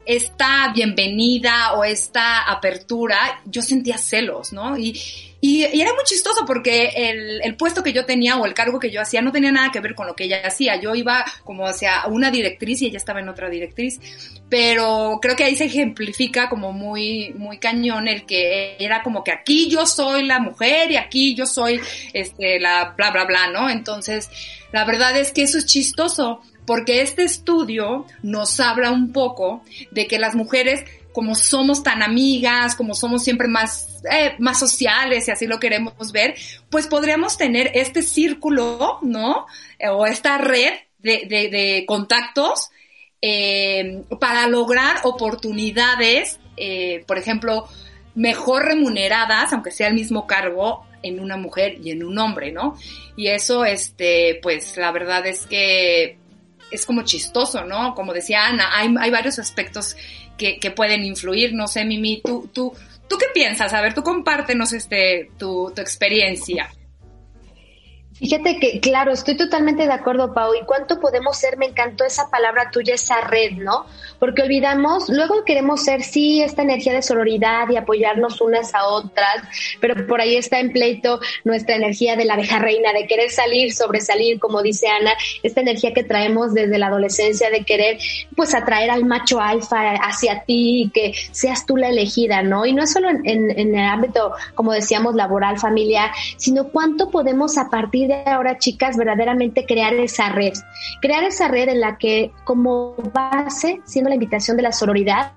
esta 0.09 0.71
bienvenida 0.73 1.73
o 1.73 1.83
esta 1.83 2.41
apertura, 2.49 3.43
yo 3.45 3.61
sentía 3.61 3.99
celos, 3.99 4.51
¿no? 4.51 4.75
Y, 4.75 4.99
y, 5.39 5.65
era 5.65 5.93
muy 5.93 6.03
chistoso 6.03 6.47
porque 6.47 6.87
el, 6.95 7.41
el, 7.43 7.55
puesto 7.55 7.83
que 7.83 7.93
yo 7.93 8.05
tenía 8.05 8.35
o 8.37 8.47
el 8.47 8.55
cargo 8.55 8.79
que 8.79 8.89
yo 8.89 9.01
hacía 9.01 9.21
no 9.21 9.31
tenía 9.31 9.51
nada 9.51 9.71
que 9.71 9.81
ver 9.81 9.93
con 9.93 10.07
lo 10.07 10.15
que 10.15 10.23
ella 10.23 10.41
hacía. 10.43 10.81
Yo 10.81 10.95
iba 10.95 11.23
como 11.43 11.67
hacia 11.67 12.07
una 12.07 12.31
directriz 12.31 12.81
y 12.81 12.87
ella 12.87 12.97
estaba 12.97 13.19
en 13.19 13.29
otra 13.29 13.51
directriz. 13.51 13.99
Pero 14.49 15.19
creo 15.21 15.35
que 15.35 15.43
ahí 15.43 15.55
se 15.55 15.65
ejemplifica 15.65 16.49
como 16.49 16.73
muy, 16.73 17.31
muy 17.37 17.59
cañón 17.59 18.07
el 18.07 18.25
que 18.25 18.77
era 18.79 19.03
como 19.03 19.23
que 19.23 19.31
aquí 19.31 19.69
yo 19.69 19.85
soy 19.85 20.25
la 20.25 20.39
mujer 20.39 20.89
y 20.89 20.97
aquí 20.97 21.35
yo 21.35 21.45
soy 21.45 21.79
este, 22.13 22.59
la 22.59 22.95
bla, 22.97 23.11
bla, 23.11 23.25
bla, 23.25 23.51
¿no? 23.51 23.69
Entonces, 23.69 24.27
la 24.71 24.85
verdad 24.85 25.15
es 25.15 25.31
que 25.33 25.43
eso 25.43 25.59
es 25.59 25.67
chistoso 25.67 26.41
porque 26.69 27.01
este 27.01 27.23
estudio 27.23 28.05
nos 28.21 28.59
habla 28.59 28.91
un 28.91 29.11
poco 29.11 29.63
de 29.89 30.05
que 30.05 30.19
las 30.19 30.35
mujeres 30.35 30.85
como 31.13 31.33
somos 31.33 31.81
tan 31.81 32.03
amigas, 32.03 32.75
como 32.75 32.93
somos 32.93 33.23
siempre 33.23 33.47
más, 33.47 34.03
eh, 34.11 34.35
más 34.37 34.59
sociales 34.59 35.27
y 35.27 35.31
así 35.31 35.47
lo 35.47 35.59
queremos 35.59 36.11
ver, 36.11 36.35
pues 36.69 36.85
podríamos 36.85 37.39
tener 37.39 37.71
este 37.73 38.03
círculo, 38.03 38.99
¿no? 39.01 39.47
o 39.91 40.05
esta 40.05 40.37
red 40.37 40.73
de, 40.99 41.25
de, 41.27 41.85
contactos 41.87 42.69
eh, 43.19 44.03
para 44.19 44.45
lograr 44.45 44.97
oportunidades, 45.05 46.39
eh, 46.55 47.03
por 47.07 47.17
ejemplo, 47.17 47.67
mejor 48.13 48.65
remuneradas, 48.65 49.53
aunque 49.53 49.71
sea 49.71 49.87
el 49.87 49.95
mismo 49.95 50.27
cargo, 50.27 50.85
en 51.01 51.19
una 51.19 51.37
mujer 51.37 51.79
y 51.81 51.89
en 51.89 52.03
un 52.03 52.19
hombre, 52.19 52.51
¿no? 52.51 52.75
Y 53.15 53.29
eso, 53.29 53.65
este, 53.65 54.39
pues 54.43 54.77
la 54.77 54.91
verdad 54.91 55.25
es 55.25 55.47
que 55.47 56.18
es 56.71 56.85
como 56.85 57.03
chistoso, 57.03 57.65
¿no? 57.65 57.95
Como 57.95 58.13
decía 58.13 58.47
Ana, 58.47 58.69
hay, 58.77 58.93
hay 58.99 59.11
varios 59.11 59.39
aspectos 59.39 59.95
que, 60.37 60.71
pueden 60.75 61.03
influir. 61.03 61.53
No 61.53 61.67
sé, 61.67 61.83
Mimi, 61.85 62.21
¿tú, 62.23 62.49
tú, 62.53 62.73
¿tú 63.07 63.17
qué 63.17 63.27
piensas? 63.33 63.73
A 63.73 63.81
ver, 63.81 63.93
tú 63.93 64.03
compártenos 64.03 64.73
este, 64.73 65.31
tu, 65.37 65.71
tu 65.75 65.81
experiencia. 65.81 66.69
Fíjate 68.19 68.59
que, 68.59 68.81
claro, 68.81 69.13
estoy 69.13 69.37
totalmente 69.37 69.85
de 69.85 69.93
acuerdo, 69.93 70.33
Pau. 70.33 70.53
¿Y 70.53 70.65
cuánto 70.65 70.99
podemos 70.99 71.37
ser? 71.37 71.57
Me 71.57 71.67
encantó 71.67 72.03
esa 72.03 72.29
palabra 72.29 72.69
tuya, 72.69 72.95
esa 72.95 73.21
red, 73.21 73.53
¿no? 73.53 73.85
Porque 74.19 74.41
olvidamos, 74.41 75.07
luego 75.07 75.45
queremos 75.45 75.83
ser, 75.85 76.03
sí, 76.03 76.41
esta 76.41 76.63
energía 76.63 76.91
de 76.91 77.01
sororidad 77.01 77.69
y 77.69 77.77
apoyarnos 77.77 78.41
unas 78.41 78.75
a 78.75 78.85
otras, 78.87 79.37
pero 79.79 80.05
por 80.05 80.19
ahí 80.19 80.35
está 80.35 80.59
en 80.59 80.73
pleito 80.73 81.21
nuestra 81.45 81.75
energía 81.75 82.17
de 82.17 82.25
la 82.25 82.33
abeja 82.33 82.59
reina, 82.59 82.91
de 82.91 83.07
querer 83.07 83.31
salir, 83.31 83.73
sobresalir, 83.73 84.37
como 84.37 84.61
dice 84.61 84.87
Ana, 84.89 85.13
esta 85.41 85.61
energía 85.61 85.93
que 85.93 86.03
traemos 86.03 86.53
desde 86.53 86.77
la 86.77 86.87
adolescencia 86.87 87.49
de 87.49 87.63
querer, 87.63 87.99
pues, 88.35 88.53
atraer 88.53 88.91
al 88.91 89.05
macho 89.05 89.39
alfa 89.39 89.93
hacia 89.93 90.43
ti 90.43 90.83
y 90.83 90.89
que 90.89 91.13
seas 91.31 91.65
tú 91.65 91.77
la 91.77 91.87
elegida, 91.87 92.43
¿no? 92.43 92.65
Y 92.65 92.73
no 92.73 92.83
es 92.83 92.91
solo 92.91 93.09
en, 93.09 93.25
en 93.25 93.75
el 93.75 93.85
ámbito, 93.85 94.33
como 94.55 94.73
decíamos, 94.73 95.15
laboral, 95.15 95.57
familiar, 95.57 96.11
sino 96.35 96.65
cuánto 96.65 97.09
podemos 97.09 97.57
a 97.57 97.69
partir 97.69 98.08
de 98.09 98.29
ahora, 98.29 98.57
chicas, 98.57 98.97
verdaderamente 98.97 99.65
crear 99.65 99.93
esa 99.93 100.29
red. 100.29 100.53
Crear 101.01 101.23
esa 101.23 101.47
red 101.47 101.69
en 101.69 101.79
la 101.79 101.97
que 101.97 102.31
como 102.43 102.95
base, 103.13 103.81
siendo 103.85 104.09
la 104.09 104.15
invitación 104.15 104.57
de 104.57 104.63
la 104.63 104.71
sororidad, 104.71 105.33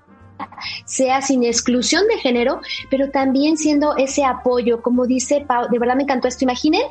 sea 0.85 1.21
sin 1.21 1.43
exclusión 1.43 2.07
de 2.07 2.17
género, 2.17 2.61
pero 2.89 3.09
también 3.09 3.57
siendo 3.57 3.95
ese 3.97 4.23
apoyo, 4.25 4.81
como 4.81 5.05
dice 5.05 5.43
Pau, 5.47 5.67
de 5.69 5.79
verdad 5.79 5.95
me 5.95 6.03
encantó 6.03 6.27
esto. 6.27 6.45
Imaginen 6.45 6.81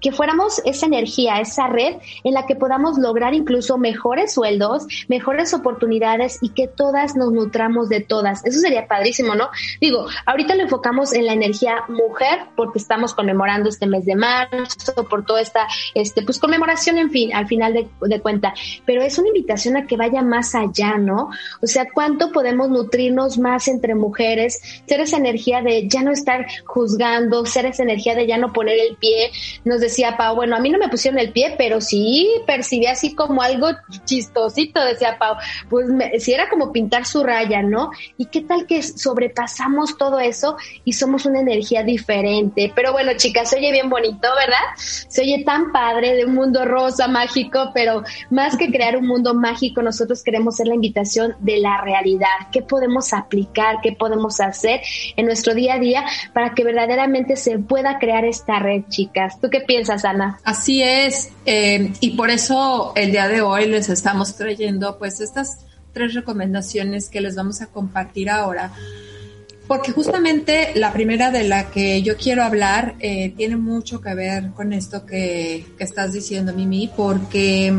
que 0.00 0.12
fuéramos 0.12 0.60
esa 0.64 0.86
energía, 0.86 1.40
esa 1.40 1.66
red 1.66 1.96
en 2.24 2.34
la 2.34 2.46
que 2.46 2.56
podamos 2.56 2.98
lograr 2.98 3.34
incluso 3.34 3.78
mejores 3.78 4.34
sueldos, 4.34 4.86
mejores 5.08 5.54
oportunidades 5.54 6.38
y 6.40 6.50
que 6.50 6.68
todas 6.68 7.16
nos 7.16 7.32
nutramos 7.32 7.88
de 7.88 8.00
todas. 8.00 8.44
Eso 8.44 8.60
sería 8.60 8.86
padrísimo, 8.86 9.34
¿no? 9.34 9.48
Digo, 9.80 10.06
ahorita 10.26 10.54
lo 10.54 10.62
enfocamos 10.62 11.12
en 11.12 11.26
la 11.26 11.32
energía 11.32 11.84
mujer 11.88 12.40
porque 12.56 12.78
estamos 12.78 13.14
conmemorando 13.14 13.68
este 13.68 13.86
mes 13.86 14.04
de 14.04 14.16
marzo, 14.16 15.04
por 15.08 15.24
toda 15.24 15.40
esta, 15.40 15.66
este, 15.94 16.22
pues 16.22 16.38
conmemoración, 16.38 16.98
en 16.98 17.10
fin, 17.10 17.34
al 17.34 17.46
final 17.46 17.72
de, 17.72 17.88
de 18.00 18.20
cuenta. 18.20 18.54
Pero 18.84 19.02
es 19.02 19.18
una 19.18 19.28
invitación 19.28 19.76
a 19.76 19.86
que 19.86 19.96
vaya 19.96 20.22
más 20.22 20.54
allá, 20.54 20.98
¿no? 20.98 21.30
O 21.60 21.66
sea, 21.66 21.88
¿cuánto 21.92 22.30
podemos 22.32 22.68
nutrir 22.68 23.01
más 23.10 23.68
entre 23.68 23.94
mujeres, 23.94 24.60
ser 24.86 25.00
esa 25.00 25.16
energía 25.16 25.62
de 25.62 25.88
ya 25.88 26.02
no 26.02 26.12
estar 26.12 26.46
juzgando, 26.64 27.46
ser 27.46 27.66
esa 27.66 27.82
energía 27.82 28.14
de 28.14 28.26
ya 28.26 28.38
no 28.38 28.52
poner 28.52 28.78
el 28.78 28.96
pie. 28.96 29.30
Nos 29.64 29.80
decía 29.80 30.16
Pau, 30.16 30.34
bueno, 30.36 30.56
a 30.56 30.60
mí 30.60 30.70
no 30.70 30.78
me 30.78 30.88
pusieron 30.88 31.18
el 31.18 31.32
pie, 31.32 31.54
pero 31.58 31.80
sí 31.80 32.28
percibí 32.46 32.86
así 32.86 33.14
como 33.14 33.42
algo 33.42 33.68
chistosito, 34.04 34.84
decía 34.84 35.16
Pau, 35.18 35.36
pues 35.68 35.86
si 36.18 36.32
era 36.32 36.48
como 36.48 36.72
pintar 36.72 37.06
su 37.06 37.22
raya, 37.22 37.62
¿no? 37.62 37.90
¿Y 38.16 38.26
qué 38.26 38.42
tal 38.42 38.66
que 38.66 38.82
sobrepasamos 38.82 39.96
todo 39.96 40.20
eso 40.20 40.56
y 40.84 40.92
somos 40.92 41.26
una 41.26 41.40
energía 41.40 41.82
diferente? 41.82 42.72
Pero 42.74 42.92
bueno, 42.92 43.12
chicas, 43.16 43.50
se 43.50 43.56
oye 43.56 43.72
bien 43.72 43.88
bonito, 43.88 44.28
¿verdad? 44.36 44.76
Se 44.76 45.22
oye 45.22 45.42
tan 45.44 45.72
padre 45.72 46.14
de 46.14 46.24
un 46.24 46.34
mundo 46.34 46.64
rosa, 46.64 47.08
mágico, 47.08 47.70
pero 47.74 48.02
más 48.30 48.56
que 48.56 48.70
crear 48.70 48.96
un 48.96 49.06
mundo 49.06 49.34
mágico, 49.34 49.82
nosotros 49.82 50.22
queremos 50.22 50.56
ser 50.56 50.68
la 50.68 50.74
invitación 50.74 51.36
de 51.40 51.58
la 51.58 51.80
realidad. 51.80 52.28
¿Qué 52.50 52.62
podemos 52.62 52.91
aplicar, 53.12 53.76
qué 53.82 53.92
podemos 53.92 54.40
hacer 54.40 54.80
en 55.16 55.26
nuestro 55.26 55.54
día 55.54 55.74
a 55.74 55.78
día 55.78 56.04
para 56.32 56.54
que 56.54 56.64
verdaderamente 56.64 57.36
se 57.36 57.58
pueda 57.58 57.98
crear 57.98 58.24
esta 58.24 58.58
red, 58.58 58.82
chicas. 58.88 59.40
¿Tú 59.40 59.48
qué 59.50 59.60
piensas, 59.60 60.04
Ana? 60.04 60.38
Así 60.44 60.82
es, 60.82 61.30
eh, 61.46 61.92
y 62.00 62.10
por 62.10 62.30
eso 62.30 62.92
el 62.96 63.10
día 63.12 63.28
de 63.28 63.40
hoy 63.40 63.66
les 63.66 63.88
estamos 63.88 64.36
trayendo 64.36 64.98
pues 64.98 65.20
estas 65.20 65.66
tres 65.92 66.14
recomendaciones 66.14 67.08
que 67.08 67.20
les 67.20 67.36
vamos 67.36 67.60
a 67.62 67.66
compartir 67.66 68.30
ahora 68.30 68.72
porque 69.72 69.92
justamente 69.92 70.72
la 70.74 70.92
primera 70.92 71.30
de 71.30 71.44
la 71.44 71.70
que 71.70 72.02
yo 72.02 72.16
quiero 72.16 72.42
hablar 72.42 72.94
eh, 73.00 73.32
tiene 73.36 73.56
mucho 73.56 74.02
que 74.02 74.14
ver 74.14 74.50
con 74.50 74.72
esto 74.72 75.06
que, 75.06 75.64
estás 75.78 76.12
diciendo, 76.12 76.52
Mimi, 76.52 76.90
porque 76.94 77.72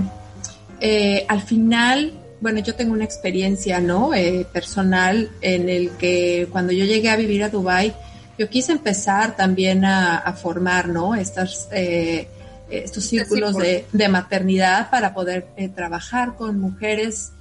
eh, 0.79 1.25
al 1.27 1.41
final 1.41 2.13
bueno, 2.43 2.59
yo 2.59 2.75
tengo 2.75 2.91
una 2.91 3.05
experiencia, 3.05 3.79
¿no? 3.79 4.13
Eh, 4.13 4.45
personal 4.51 5.31
en 5.39 5.69
el 5.69 5.91
que 5.91 6.49
cuando 6.51 6.73
yo 6.73 6.83
llegué 6.83 7.09
a 7.09 7.15
vivir 7.15 7.41
a 7.41 7.47
Dubai, 7.47 7.93
yo 8.37 8.49
quise 8.49 8.73
empezar 8.73 9.37
también 9.37 9.85
a, 9.85 10.33
formar, 10.33 10.89
¿no? 10.89 11.15
Estas, 11.15 11.69
eh, 11.71 12.27
estos 12.69 13.05
círculos 13.05 13.55
de, 13.55 14.09
maternidad 14.09 14.89
para 14.89 15.13
poder 15.13 15.47
eh, 15.55 15.69
trabajar 15.69 16.35
con 16.35 16.59
mujeres 16.59 17.31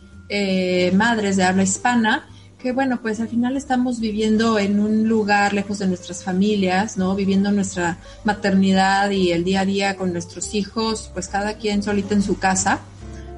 madres 0.94 1.36
de 1.36 1.42
habla 1.42 1.62
hispana 1.62 2.26
que 2.58 2.72
bueno, 2.72 3.02
pues 3.02 3.20
al 3.20 3.28
final 3.28 3.56
estamos 3.56 4.00
viviendo 4.00 4.58
en 4.58 4.80
un 4.80 5.08
lugar 5.08 5.52
lejos 5.52 5.80
de 5.80 5.88
nuestras 5.88 6.22
familias, 6.22 6.96
¿no? 6.96 7.14
Viviendo 7.16 7.50
nuestra 7.50 7.98
maternidad 8.24 9.10
y 9.10 9.32
el 9.32 9.42
día 9.42 9.62
a 9.62 9.64
día 9.66 9.96
con 9.96 10.12
nuestros 10.12 10.54
hijos, 10.54 11.10
pues 11.12 11.26
cada 11.26 11.54
quien 11.54 11.82
solita 11.82 12.14
en 12.14 12.22
su 12.22 12.38
casa 12.38 12.80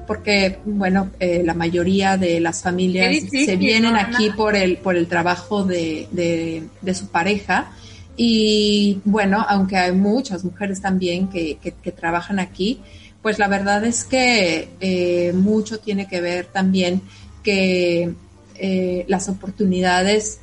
porque, 0.07 0.59
bueno, 0.65 1.11
eh, 1.19 1.41
la 1.43 1.53
mayoría 1.53 2.17
de 2.17 2.39
las 2.39 2.61
familias 2.61 3.15
se 3.29 3.55
vienen 3.55 3.95
aquí 3.95 4.29
por 4.29 4.55
el, 4.55 4.77
por 4.77 4.95
el 4.95 5.07
trabajo 5.07 5.63
de, 5.63 6.07
de, 6.11 6.93
su 6.93 7.07
pareja. 7.07 7.71
Y 8.17 9.01
bueno, 9.03 9.45
aunque 9.47 9.77
hay 9.77 9.91
muchas 9.91 10.43
mujeres 10.43 10.81
también 10.81 11.27
que, 11.27 11.57
que, 11.57 11.91
trabajan 11.91 12.39
aquí, 12.39 12.79
pues 13.21 13.39
la 13.39 13.47
verdad 13.47 13.83
es 13.83 14.03
que 14.03 14.69
eh, 14.79 15.33
mucho 15.33 15.79
tiene 15.79 16.07
que 16.07 16.21
ver 16.21 16.45
también 16.45 17.01
que 17.43 18.13
eh, 18.55 19.05
las 19.07 19.27
oportunidades 19.27 20.39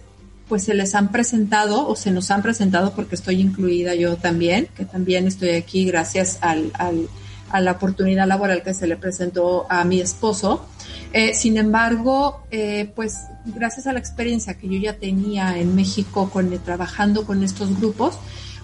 pues 0.48 0.64
se 0.64 0.74
les 0.74 0.94
han 0.94 1.10
presentado 1.10 1.88
o 1.88 1.96
se 1.96 2.10
nos 2.10 2.30
han 2.30 2.42
presentado 2.42 2.92
porque 2.94 3.14
estoy 3.14 3.40
incluida 3.40 3.94
yo 3.94 4.16
también, 4.16 4.68
que 4.76 4.84
también 4.84 5.26
estoy 5.26 5.50
aquí 5.50 5.86
gracias 5.86 6.38
al, 6.42 6.70
al, 6.74 7.08
a 7.52 7.60
la 7.60 7.72
oportunidad 7.72 8.26
laboral 8.26 8.62
que 8.62 8.74
se 8.74 8.86
le 8.86 8.96
presentó 8.96 9.66
a 9.68 9.84
mi 9.84 10.00
esposo. 10.00 10.66
Eh, 11.12 11.34
sin 11.34 11.58
embargo, 11.58 12.42
eh, 12.50 12.90
pues 12.96 13.18
gracias 13.44 13.86
a 13.86 13.92
la 13.92 13.98
experiencia 13.98 14.54
que 14.54 14.66
yo 14.66 14.78
ya 14.78 14.94
tenía 14.94 15.58
en 15.58 15.74
México 15.74 16.30
con, 16.30 16.50
trabajando 16.60 17.26
con 17.26 17.44
estos 17.44 17.78
grupos, 17.78 18.18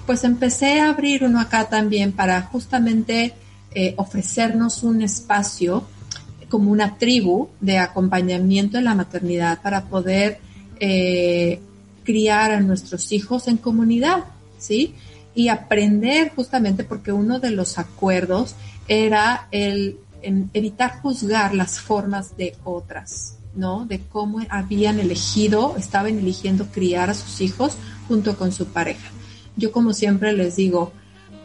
pues 0.07 0.25
empecé 0.25 0.80
a 0.80 0.88
abrir 0.88 1.25
uno 1.25 1.38
acá 1.40 1.68
también 1.68 2.12
para 2.12 2.40
justamente 2.42 3.35
eh, 3.75 3.92
ofrecernos 3.99 4.83
un 4.83 5.02
espacio 5.02 5.87
como 6.49 6.71
una 6.71 6.97
tribu 6.97 7.49
de 7.61 7.76
acompañamiento 7.78 8.78
en 8.78 8.85
la 8.85 8.95
maternidad 8.95 9.61
para 9.61 9.85
poder 9.85 10.40
criar 12.04 12.52
a 12.52 12.61
nuestros 12.61 13.12
hijos 13.12 13.49
en 13.49 13.57
comunidad, 13.57 14.25
¿sí? 14.59 14.95
Y 15.35 15.49
aprender 15.49 16.33
justamente 16.35 16.85
porque 16.85 17.12
uno 17.12 17.40
de 17.40 17.50
los 17.50 17.78
acuerdos 17.78 18.54
era 18.88 19.49
el 19.50 19.99
evitar 20.23 21.00
juzgar 21.00 21.54
las 21.54 21.80
formas 21.80 22.37
de 22.37 22.57
otras, 22.64 23.38
¿no? 23.54 23.87
De 23.87 24.00
cómo 24.00 24.40
habían 24.49 24.99
elegido, 24.99 25.76
estaban 25.76 26.18
eligiendo 26.18 26.66
criar 26.66 27.11
a 27.11 27.14
sus 27.14 27.40
hijos 27.40 27.76
junto 28.09 28.37
con 28.37 28.52
su 28.52 28.66
pareja. 28.66 29.09
Yo 29.57 29.73
como 29.73 29.92
siempre 29.92 30.33
les 30.33 30.57
digo, 30.57 30.92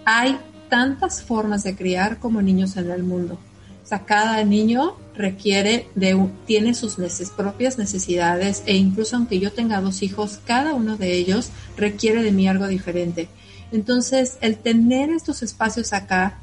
hay 0.06 0.38
tantas 0.70 1.22
formas 1.22 1.64
de 1.64 1.76
criar 1.76 2.20
como 2.20 2.42
niños 2.42 2.78
en 2.78 2.90
el 2.92 3.04
mundo. 3.04 3.38
O 3.84 3.86
sea, 3.86 4.06
cada 4.06 4.44
niño 4.44 4.96
requiere 5.16 5.88
de, 5.94 6.18
tiene 6.46 6.74
sus 6.74 6.96
propias 7.36 7.78
necesidades 7.78 8.64
e 8.66 8.76
incluso 8.76 9.18
aunque 9.18 9.40
yo 9.40 9.52
tenga 9.52 9.82
dos 9.82 10.02
hijos, 10.02 10.40
cada 10.46 10.74
uno 10.74 10.96
de 10.96 11.14
ellos 11.14 11.50
requiere 11.78 12.24
de 12.24 12.32
mí 12.32 12.48
algo 12.48 12.68
diferente. 12.68 13.28
Entonces, 13.72 14.38
el 14.42 14.58
tener 14.58 15.10
estos 15.10 15.44
espacios 15.44 15.94
acá 15.94 16.40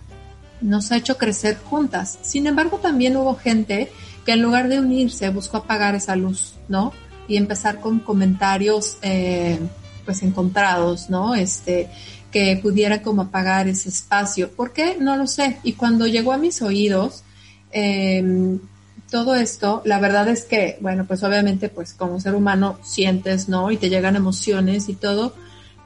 nos 0.61 0.93
ha 0.93 0.97
hecho 0.97 1.19
crecer 1.19 1.59
juntas. 1.59 2.19
Sin 2.23 2.47
embargo, 2.47 2.79
también 2.79 3.17
hubo 3.17 3.35
gente 3.37 3.91
que 4.25 4.33
en 4.33 4.43
lugar 4.43 4.69
de 4.69 4.81
unirse 4.81 5.29
buscó 5.31 5.59
apagar 5.59 5.95
esa 5.95 6.17
luz, 6.17 6.55
¿no? 6.69 6.93
Y 7.29 7.37
empezar 7.37 7.81
con 7.81 8.01
comentarios, 8.01 8.97
eh, 9.03 9.59
pues 10.05 10.23
encontrados, 10.23 11.11
¿no? 11.11 11.35
Este, 11.35 11.89
que 12.31 12.59
pudiera 12.63 13.03
como 13.03 13.23
apagar 13.23 13.69
ese 13.69 13.89
espacio. 13.89 14.51
¿Por 14.51 14.73
qué? 14.73 14.97
No 15.01 15.17
lo 15.17 15.27
sé. 15.27 15.59
Y 15.63 15.75
cuando 15.75 16.07
llegó 16.07 16.33
a 16.33 16.39
mis 16.39 16.63
oídos, 16.63 17.25
Em, 17.73 18.59
todo 19.11 19.35
esto, 19.35 19.83
la 19.85 19.99
verdad 19.99 20.29
es 20.29 20.45
que, 20.45 20.79
bueno, 20.81 21.05
pues 21.07 21.23
obviamente, 21.23 21.69
pues 21.69 21.95
como 21.95 22.21
ser 22.21 22.35
humano 22.35 22.79
sientes, 22.83 23.49
¿no? 23.49 23.71
Y 23.71 23.77
te 23.77 23.89
llegan 23.89 24.17
emociones 24.17 24.89
y 24.89 24.95
todo, 24.95 25.35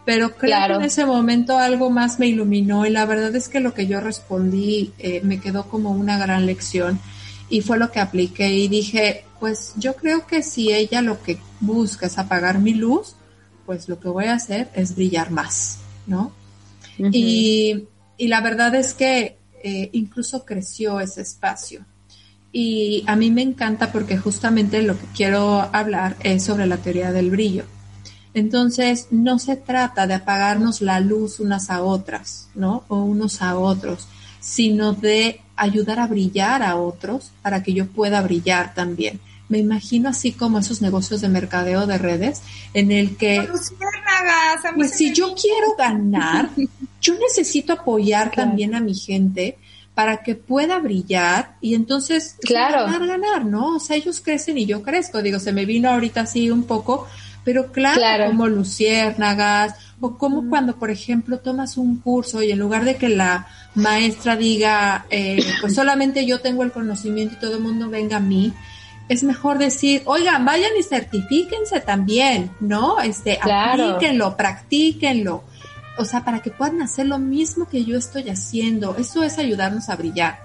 pero 0.04 0.36
creo 0.36 0.66
que 0.66 0.72
en 0.74 0.82
ese 0.82 1.06
momento 1.06 1.58
algo 1.58 1.90
más 1.90 2.18
me 2.18 2.26
iluminó 2.26 2.84
y 2.84 2.90
la 2.90 3.06
verdad 3.06 3.34
es 3.34 3.48
que 3.48 3.60
lo 3.60 3.72
que 3.72 3.86
yo 3.86 4.00
respondí 4.00 4.92
eh, 4.98 5.20
me 5.22 5.40
quedó 5.40 5.68
como 5.68 5.90
una 5.90 6.18
gran 6.18 6.46
lección 6.46 7.00
y 7.48 7.62
fue 7.62 7.78
lo 7.78 7.90
que 7.90 8.00
apliqué 8.00 8.52
y 8.52 8.68
dije, 8.68 9.24
pues 9.40 9.72
yo 9.76 9.96
creo 9.96 10.26
que 10.26 10.42
si 10.42 10.72
ella 10.72 11.02
lo 11.02 11.22
que 11.22 11.38
busca 11.60 12.06
es 12.06 12.18
apagar 12.18 12.58
mi 12.58 12.74
luz, 12.74 13.16
pues 13.66 13.88
lo 13.88 13.98
que 13.98 14.08
voy 14.08 14.26
a 14.26 14.34
hacer 14.34 14.70
es 14.74 14.94
brillar 14.94 15.30
más, 15.30 15.78
¿no? 16.06 16.32
y, 16.98 17.86
y 18.16 18.28
la 18.28 18.40
verdad 18.40 18.74
es 18.74 18.94
que 18.94 19.38
eh, 19.62 19.88
incluso 19.92 20.44
creció 20.44 21.00
ese 21.00 21.22
espacio. 21.22 21.86
Y 22.52 23.02
a 23.06 23.16
mí 23.16 23.30
me 23.30 23.42
encanta 23.42 23.90
porque 23.90 24.16
justamente 24.16 24.82
lo 24.82 24.98
que 24.98 25.06
quiero 25.16 25.68
hablar 25.72 26.16
es 26.20 26.44
sobre 26.44 26.66
la 26.66 26.76
teoría 26.76 27.10
del 27.10 27.30
brillo. 27.30 27.64
Entonces, 28.34 29.08
no 29.10 29.38
se 29.38 29.56
trata 29.56 30.06
de 30.06 30.14
apagarnos 30.14 30.80
la 30.80 31.00
luz 31.00 31.40
unas 31.40 31.70
a 31.70 31.82
otras, 31.82 32.48
¿no? 32.54 32.84
O 32.88 32.96
unos 32.96 33.40
a 33.40 33.56
otros, 33.56 34.08
sino 34.40 34.92
de 34.92 35.40
ayudar 35.56 36.00
a 36.00 36.06
brillar 36.06 36.62
a 36.62 36.76
otros 36.76 37.30
para 37.42 37.62
que 37.62 37.72
yo 37.72 37.86
pueda 37.86 38.20
brillar 38.22 38.74
también. 38.74 39.20
Me 39.48 39.58
imagino 39.58 40.08
así 40.08 40.32
como 40.32 40.58
esos 40.58 40.82
negocios 40.82 41.20
de 41.20 41.28
mercadeo 41.28 41.86
de 41.86 41.98
redes 41.98 42.42
en 42.72 42.90
el 42.90 43.16
que, 43.16 43.48
pues 44.74 44.90
si 44.90 45.12
yo 45.12 45.34
quiero 45.34 45.76
ganar, 45.76 46.50
yo 47.00 47.14
necesito 47.18 47.74
apoyar 47.74 48.30
también 48.30 48.74
a 48.74 48.80
mi 48.80 48.94
gente 48.94 49.58
para 49.94 50.22
que 50.22 50.34
pueda 50.34 50.80
brillar 50.80 51.56
y 51.60 51.74
entonces 51.74 52.36
claro. 52.40 52.84
ganar, 52.84 53.06
ganar, 53.06 53.44
¿no? 53.44 53.76
O 53.76 53.80
sea, 53.80 53.96
ellos 53.96 54.20
crecen 54.20 54.58
y 54.58 54.66
yo 54.66 54.82
crezco. 54.82 55.22
Digo, 55.22 55.38
se 55.38 55.52
me 55.52 55.66
vino 55.66 55.88
ahorita 55.88 56.22
así 56.22 56.50
un 56.50 56.64
poco, 56.64 57.06
pero 57.44 57.72
claro, 57.72 58.26
como 58.26 58.48
luciérnagas, 58.48 59.74
o 60.00 60.18
como 60.18 60.48
cuando, 60.48 60.76
por 60.76 60.90
ejemplo, 60.90 61.38
tomas 61.38 61.76
un 61.76 61.98
curso 61.98 62.42
y 62.42 62.50
en 62.50 62.58
lugar 62.58 62.84
de 62.84 62.96
que 62.96 63.08
la 63.08 63.46
maestra 63.74 64.36
diga, 64.36 65.06
eh, 65.10 65.44
pues 65.60 65.74
solamente 65.76 66.26
yo 66.26 66.40
tengo 66.40 66.62
el 66.62 66.72
conocimiento 66.72 67.34
y 67.34 67.40
todo 67.40 67.56
el 67.56 67.62
mundo 67.62 67.88
venga 67.88 68.16
a 68.16 68.20
mí, 68.20 68.52
es 69.08 69.22
mejor 69.22 69.58
decir, 69.58 70.02
oigan, 70.06 70.44
vayan 70.44 70.72
y 70.78 70.82
certifíquense 70.82 71.80
también, 71.80 72.50
¿no? 72.60 73.00
Este, 73.00 73.38
claro. 73.38 73.90
aplíquenlo, 73.90 74.36
practíquenlo 74.36 75.44
o 75.96 76.04
sea, 76.04 76.24
para 76.24 76.40
que 76.40 76.50
puedan 76.50 76.82
hacer 76.82 77.06
lo 77.06 77.18
mismo 77.18 77.68
que 77.68 77.84
yo 77.84 77.96
estoy 77.96 78.28
haciendo. 78.28 78.96
Eso 78.96 79.22
es 79.22 79.38
ayudarnos 79.38 79.88
a 79.88 79.96
brillar 79.96 80.38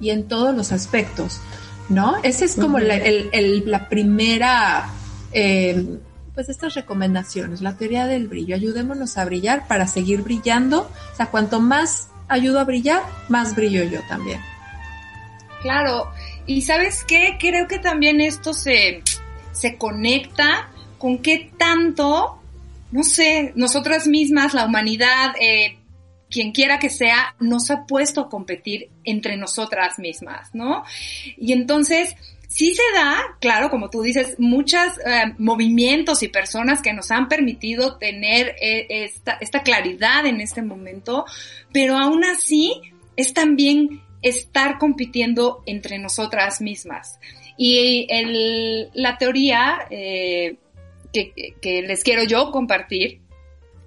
y 0.00 0.10
en 0.10 0.28
todos 0.28 0.54
los 0.54 0.72
aspectos, 0.72 1.40
¿no? 1.88 2.16
Esa 2.22 2.44
es 2.44 2.56
como 2.56 2.78
la, 2.78 3.88
primera, 3.88 4.90
eh, 5.32 5.98
pues 6.36 6.48
estas 6.48 6.74
recomendaciones, 6.74 7.62
la 7.62 7.76
teoría 7.76 8.06
del 8.06 8.28
brillo. 8.28 8.54
Ayudémonos 8.54 9.18
a 9.18 9.24
brillar 9.24 9.66
para 9.66 9.88
seguir 9.88 10.22
brillando. 10.22 10.88
O 11.12 11.16
sea, 11.16 11.26
cuanto 11.26 11.60
más 11.60 12.10
ayudo 12.28 12.60
a 12.60 12.64
brillar, 12.64 13.02
más 13.28 13.56
brillo 13.56 13.82
yo 13.82 14.00
también. 14.08 14.40
Claro, 15.62 16.12
y 16.46 16.62
sabes 16.62 17.02
qué, 17.02 17.36
creo 17.40 17.66
que 17.66 17.80
también 17.80 18.20
esto 18.20 18.54
se, 18.54 19.02
se 19.50 19.76
conecta 19.76 20.70
con 20.98 21.18
qué 21.18 21.50
tanto 21.58 22.40
no 22.90 23.02
sé, 23.02 23.52
nosotras 23.56 24.06
mismas, 24.06 24.54
la 24.54 24.64
humanidad, 24.64 25.34
eh, 25.40 25.78
quien 26.30 26.52
quiera 26.52 26.78
que 26.78 26.90
sea, 26.90 27.34
nos 27.38 27.70
ha 27.70 27.84
puesto 27.84 28.22
a 28.22 28.28
competir 28.28 28.90
entre 29.04 29.36
nosotras 29.36 29.98
mismas, 29.98 30.50
¿no? 30.54 30.84
Y 31.36 31.52
entonces, 31.52 32.16
sí 32.56 32.74
se 32.74 32.82
da, 32.94 33.36
claro, 33.38 33.68
como 33.68 33.90
tú 33.90 34.00
dices, 34.00 34.36
muchos 34.38 34.80
eh, 35.04 35.34
movimientos 35.36 36.22
y 36.22 36.28
personas 36.28 36.80
que 36.80 36.94
nos 36.94 37.10
han 37.10 37.28
permitido 37.28 37.98
tener 37.98 38.56
eh, 38.62 39.10
esta, 39.40 39.62
claridad 39.62 40.24
en 40.24 40.40
este 40.40 40.62
momento, 40.62 41.26
pero 41.70 41.98
aún 41.98 42.24
así 42.24 42.80
es 43.14 43.34
también 43.34 44.00
estar 44.22 44.78
compitiendo 44.78 45.62
entre 45.66 45.98
nosotras 45.98 46.62
mismas. 46.62 47.18
Y 47.58 48.08
la 48.94 49.18
teoría, 49.18 49.86
eh, 49.90 50.56
que, 51.12 51.82
les 51.82 52.02
quiero 52.04 52.24
yo 52.24 52.50
compartir 52.52 53.20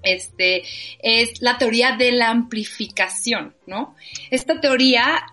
este, 0.03 0.63
es 1.01 1.41
la 1.41 1.57
teoría 1.57 1.95
de 1.97 2.11
la 2.11 2.29
amplificación, 2.29 3.55
¿no? 3.65 3.95
Esta 4.29 4.61
teoría 4.61 5.23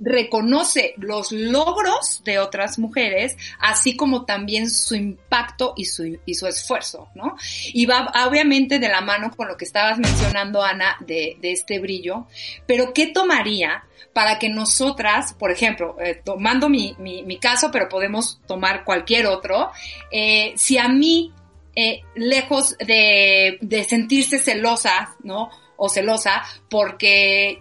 reconoce 0.00 0.94
los 0.98 1.32
logros 1.32 2.22
de 2.24 2.38
otras 2.38 2.78
mujeres, 2.78 3.36
así 3.58 3.96
como 3.96 4.24
también 4.24 4.70
su 4.70 4.94
impacto 4.94 5.74
y 5.76 5.84
su, 5.84 6.18
y 6.24 6.34
su 6.34 6.46
esfuerzo, 6.46 7.08
¿no? 7.14 7.36
Y 7.72 7.86
va 7.86 8.12
obviamente 8.26 8.78
de 8.78 8.88
la 8.88 9.00
mano 9.00 9.30
con 9.36 9.48
lo 9.48 9.56
que 9.56 9.64
estabas 9.64 9.98
mencionando, 9.98 10.62
Ana, 10.62 10.96
de, 11.00 11.36
de 11.40 11.52
este 11.52 11.78
brillo, 11.78 12.26
pero 12.66 12.92
¿qué 12.92 13.08
tomaría 13.08 13.84
para 14.12 14.38
que 14.38 14.48
nosotras, 14.48 15.34
por 15.34 15.50
ejemplo, 15.50 15.96
eh, 16.00 16.20
tomando 16.24 16.70
mi, 16.70 16.94
mi, 16.98 17.22
mi, 17.22 17.38
caso, 17.38 17.70
pero 17.70 17.86
podemos 17.86 18.40
tomar 18.46 18.82
cualquier 18.82 19.26
otro, 19.26 19.70
eh, 20.10 20.54
si 20.56 20.78
a 20.78 20.88
mí 20.88 21.34
eh, 21.74 22.00
lejos 22.14 22.78
de, 22.78 23.58
de 23.60 23.84
sentirse 23.84 24.38
celosa, 24.38 25.14
¿no? 25.22 25.50
O 25.76 25.90
celosa, 25.90 26.42
porque 26.70 27.58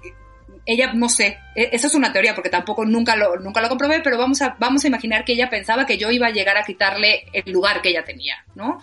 ella, 0.66 0.94
no 0.94 1.10
sé, 1.10 1.38
e, 1.56 1.70
esa 1.72 1.88
es 1.88 1.96
una 1.96 2.12
teoría 2.12 2.34
porque 2.34 2.50
tampoco 2.50 2.86
nunca 2.86 3.16
lo, 3.16 3.38
nunca 3.38 3.62
lo 3.62 3.70
comprobé, 3.70 4.02
pero 4.02 4.18
vamos 4.18 4.42
a, 4.42 4.56
vamos 4.60 4.84
a 4.84 4.88
imaginar 4.88 5.24
que 5.24 5.34
ella 5.34 5.50
pensaba 5.50 5.86
que 5.86 5.98
yo 5.98 6.12
iba 6.12 6.28
a 6.28 6.32
llegar 6.32 6.58
a 6.58 6.64
quitarle 6.64 7.26
el 7.34 7.52
lugar 7.52 7.82
que 7.82 7.90
ella 7.90 8.04
tenía, 8.04 8.44
¿no? 8.56 8.82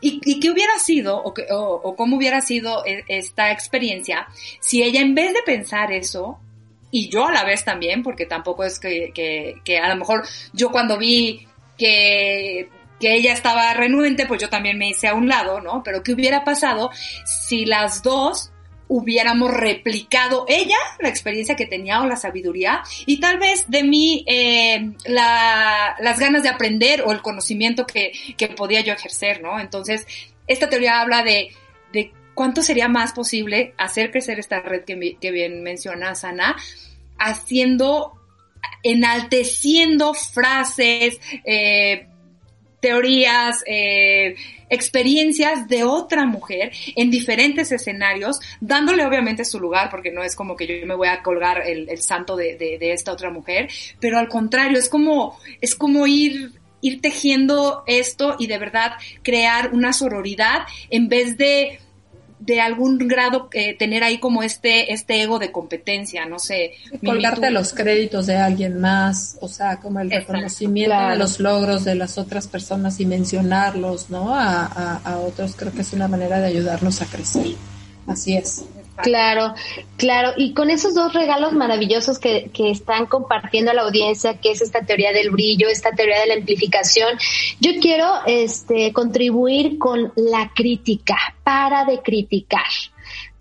¿Y, 0.00 0.38
qué 0.38 0.50
hubiera 0.50 0.78
sido 0.78 1.16
o, 1.20 1.34
que, 1.34 1.46
o, 1.50 1.96
cómo 1.96 2.16
hubiera 2.16 2.40
sido 2.40 2.84
e, 2.86 3.02
esta 3.08 3.50
experiencia 3.50 4.28
si 4.60 4.82
ella 4.82 5.00
en 5.00 5.14
vez 5.14 5.32
de 5.32 5.42
pensar 5.42 5.90
eso, 5.90 6.38
y 6.92 7.08
yo 7.08 7.26
a 7.26 7.32
la 7.32 7.44
vez 7.44 7.64
también, 7.64 8.02
porque 8.02 8.26
tampoco 8.26 8.62
es 8.62 8.78
que, 8.78 9.10
que, 9.12 9.78
a 9.78 9.88
lo 9.88 9.96
mejor 9.96 10.24
yo 10.52 10.70
cuando 10.70 10.96
vi 10.98 11.46
que 11.76 12.68
que 13.00 13.14
ella 13.14 13.34
estaba 13.34 13.74
renuente, 13.74 14.24
pues 14.24 14.40
yo 14.40 14.48
también 14.48 14.78
me 14.78 14.88
hice 14.88 15.08
a 15.08 15.12
un 15.12 15.28
lado, 15.28 15.60
¿no? 15.60 15.82
Pero 15.82 16.02
¿qué 16.02 16.12
hubiera 16.12 16.44
pasado 16.44 16.90
si 17.24 17.66
las 17.66 18.02
dos 18.02 18.52
hubiéramos 18.88 19.52
replicado 19.52 20.44
ella 20.48 20.76
la 21.00 21.08
experiencia 21.08 21.56
que 21.56 21.66
tenía 21.66 22.00
o 22.00 22.06
la 22.06 22.16
sabiduría 22.16 22.82
y 23.04 23.18
tal 23.18 23.38
vez 23.38 23.68
de 23.68 23.82
mí 23.82 24.24
eh, 24.26 24.92
las 25.06 26.18
ganas 26.18 26.42
de 26.42 26.48
aprender 26.48 27.02
o 27.02 27.12
el 27.12 27.22
conocimiento 27.22 27.86
que, 27.86 28.12
que, 28.36 28.48
podía 28.48 28.80
yo 28.80 28.92
ejercer, 28.92 29.42
¿no? 29.42 29.58
Entonces, 29.58 30.06
esta 30.46 30.68
teoría 30.68 31.00
habla 31.00 31.22
de, 31.22 31.50
de 31.92 32.12
cuánto 32.34 32.62
sería 32.62 32.88
más 32.88 33.12
posible 33.12 33.74
hacer 33.76 34.10
crecer 34.10 34.38
esta 34.38 34.60
red 34.60 34.84
que, 34.84 35.16
que 35.20 35.30
bien 35.30 35.62
menciona 35.62 36.14
Sana, 36.14 36.56
haciendo, 37.18 38.12
enalteciendo 38.82 40.14
frases, 40.14 41.18
eh, 41.44 42.08
teorías, 42.86 43.64
eh, 43.66 44.36
experiencias 44.70 45.66
de 45.66 45.82
otra 45.82 46.24
mujer 46.24 46.70
en 46.94 47.10
diferentes 47.10 47.72
escenarios, 47.72 48.38
dándole 48.60 49.04
obviamente 49.04 49.44
su 49.44 49.58
lugar, 49.58 49.90
porque 49.90 50.12
no 50.12 50.22
es 50.22 50.36
como 50.36 50.54
que 50.54 50.68
yo 50.68 50.86
me 50.86 50.94
voy 50.94 51.08
a 51.08 51.20
colgar 51.20 51.62
el, 51.66 52.00
santo 52.00 52.36
de, 52.36 52.54
de, 52.56 52.92
esta 52.92 53.10
otra 53.10 53.28
mujer, 53.30 53.68
pero 53.98 54.18
al 54.18 54.28
contrario, 54.28 54.78
es 54.78 54.88
como, 54.88 55.36
es 55.60 55.74
como 55.74 56.06
ir 56.06 56.52
ir 56.82 57.00
tejiendo 57.00 57.82
esto 57.88 58.36
y 58.38 58.46
de 58.46 58.58
verdad 58.58 58.92
crear 59.22 59.72
una 59.72 59.92
sororidad 59.92 60.60
en 60.90 61.08
vez 61.08 61.36
de 61.36 61.80
de 62.46 62.60
algún 62.60 62.98
grado 62.98 63.48
eh, 63.52 63.76
tener 63.76 64.04
ahí 64.04 64.18
como 64.18 64.42
este, 64.42 64.92
este 64.92 65.22
ego 65.22 65.38
de 65.38 65.52
competencia, 65.52 66.26
no 66.26 66.38
sé. 66.38 66.72
Colgarte 67.04 67.50
los 67.50 67.72
créditos 67.72 68.26
de 68.26 68.36
alguien 68.36 68.80
más, 68.80 69.36
o 69.40 69.48
sea, 69.48 69.78
como 69.78 70.00
el 70.00 70.10
reconocimiento 70.10 71.08
de 71.08 71.16
los 71.16 71.40
logros 71.40 71.84
de 71.84 71.94
las 71.94 72.18
otras 72.18 72.46
personas 72.46 73.00
y 73.00 73.06
mencionarlos, 73.06 74.10
¿no? 74.10 74.34
A, 74.34 74.66
a, 74.66 74.96
a 75.04 75.18
otros, 75.18 75.54
creo 75.56 75.72
que 75.72 75.82
es 75.82 75.92
una 75.92 76.08
manera 76.08 76.38
de 76.38 76.46
ayudarnos 76.46 77.02
a 77.02 77.06
crecer. 77.06 77.46
Así 78.06 78.36
es. 78.36 78.64
Claro, 79.02 79.54
claro. 79.96 80.32
Y 80.36 80.54
con 80.54 80.70
esos 80.70 80.94
dos 80.94 81.12
regalos 81.12 81.52
maravillosos 81.52 82.18
que, 82.18 82.50
que, 82.52 82.70
están 82.70 83.06
compartiendo 83.06 83.70
a 83.70 83.74
la 83.74 83.82
audiencia, 83.82 84.38
que 84.38 84.52
es 84.52 84.62
esta 84.62 84.80
teoría 84.80 85.12
del 85.12 85.30
brillo, 85.30 85.68
esta 85.68 85.90
teoría 85.90 86.20
de 86.20 86.26
la 86.26 86.34
amplificación, 86.34 87.18
yo 87.60 87.72
quiero 87.80 88.10
este, 88.26 88.92
contribuir 88.92 89.78
con 89.78 90.12
la 90.16 90.50
crítica, 90.54 91.16
para 91.44 91.84
de 91.84 92.00
criticar 92.00 92.64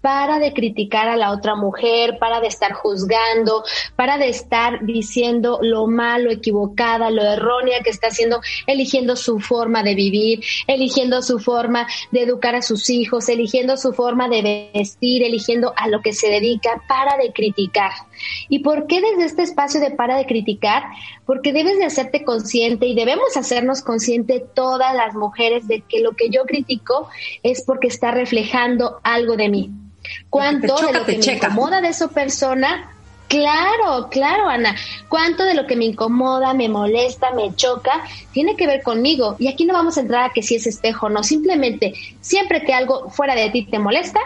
para 0.06 0.38
de 0.38 0.54
criticar 0.54 1.08
a 1.08 1.18
la 1.18 1.32
otra 1.32 1.56
mujer, 1.56 2.20
para 2.20 2.40
de 2.40 2.46
estar 2.46 2.74
juzgando, 2.74 3.64
para 3.96 4.20
de 4.20 4.30
estar 4.30 4.86
diciendo 4.86 5.58
lo 5.64 5.88
malo, 5.88 6.30
equivocada, 6.30 7.10
lo 7.10 7.24
errónea 7.24 7.80
que 7.80 7.90
está 7.90 8.10
haciendo, 8.10 8.40
eligiendo 8.68 9.16
su 9.16 9.40
forma 9.40 9.82
de 9.82 9.96
vivir, 9.96 10.44
eligiendo 10.68 11.24
su 11.24 11.40
forma 11.40 11.88
de 12.12 12.22
educar 12.22 12.54
a 12.54 12.62
sus 12.62 12.92
hijos, 12.92 13.30
eligiendo 13.30 13.78
su 13.78 13.94
forma 13.94 14.30
de 14.30 14.70
vestir, 14.76 15.24
eligiendo 15.24 15.74
a 15.76 15.88
lo 15.88 16.04
que 16.04 16.14
se 16.14 16.30
dedica, 16.30 16.84
para 16.88 17.18
de 17.18 17.34
criticar. 17.34 17.90
¿Y 18.48 18.60
por 18.60 18.86
qué 18.86 19.02
desde 19.02 19.26
este 19.26 19.42
espacio 19.42 19.82
de 19.82 19.90
para 19.90 20.18
de 20.18 20.28
criticar? 20.28 20.84
Porque 21.26 21.52
debes 21.52 21.80
de 21.80 21.86
hacerte 21.86 22.24
consciente 22.24 22.86
y 22.86 22.94
debemos 22.94 23.36
hacernos 23.36 23.82
consciente 23.82 24.46
todas 24.54 24.94
las 24.94 25.16
mujeres 25.16 25.68
de 25.68 25.82
que 25.82 26.02
lo 26.02 26.12
que 26.12 26.30
yo 26.30 26.44
critico 26.44 27.10
es 27.42 27.64
porque 27.64 27.88
está 27.88 28.12
reflejando 28.12 29.00
algo 29.02 29.36
de 29.36 29.50
mí 29.50 29.72
cuánto 30.30 30.76
de 30.76 30.94
lo 30.94 31.06
que 31.06 31.18
me 31.18 31.34
incomoda 31.34 31.82
de 31.82 31.90
esa 31.90 32.08
persona 32.10 32.92
Claro, 33.28 34.08
claro, 34.10 34.48
Ana. 34.48 34.76
¿Cuánto 35.10 35.44
de 35.44 35.56
lo 35.56 35.66
que 35.66 35.76
me 35.76 35.86
incomoda, 35.86 36.54
me 36.54 36.70
molesta, 36.70 37.32
me 37.32 37.56
choca, 37.56 38.04
tiene 38.32 38.56
que 38.56 38.68
ver 38.68 38.84
conmigo? 38.84 39.36
Y 39.40 39.48
aquí 39.48 39.66
no 39.66 39.74
vamos 39.74 39.98
a 39.98 40.02
entrar 40.02 40.30
a 40.30 40.34
que 40.34 40.44
si 40.44 40.56
es 40.56 40.68
espejo 40.68 41.08
o 41.08 41.10
no. 41.10 41.24
Simplemente, 41.24 41.94
siempre 42.22 42.64
que 42.64 42.74
algo 42.74 43.10
fuera 43.10 43.36
de 43.36 43.50
ti 43.50 43.66
te 43.66 43.80
molesta, 43.80 44.20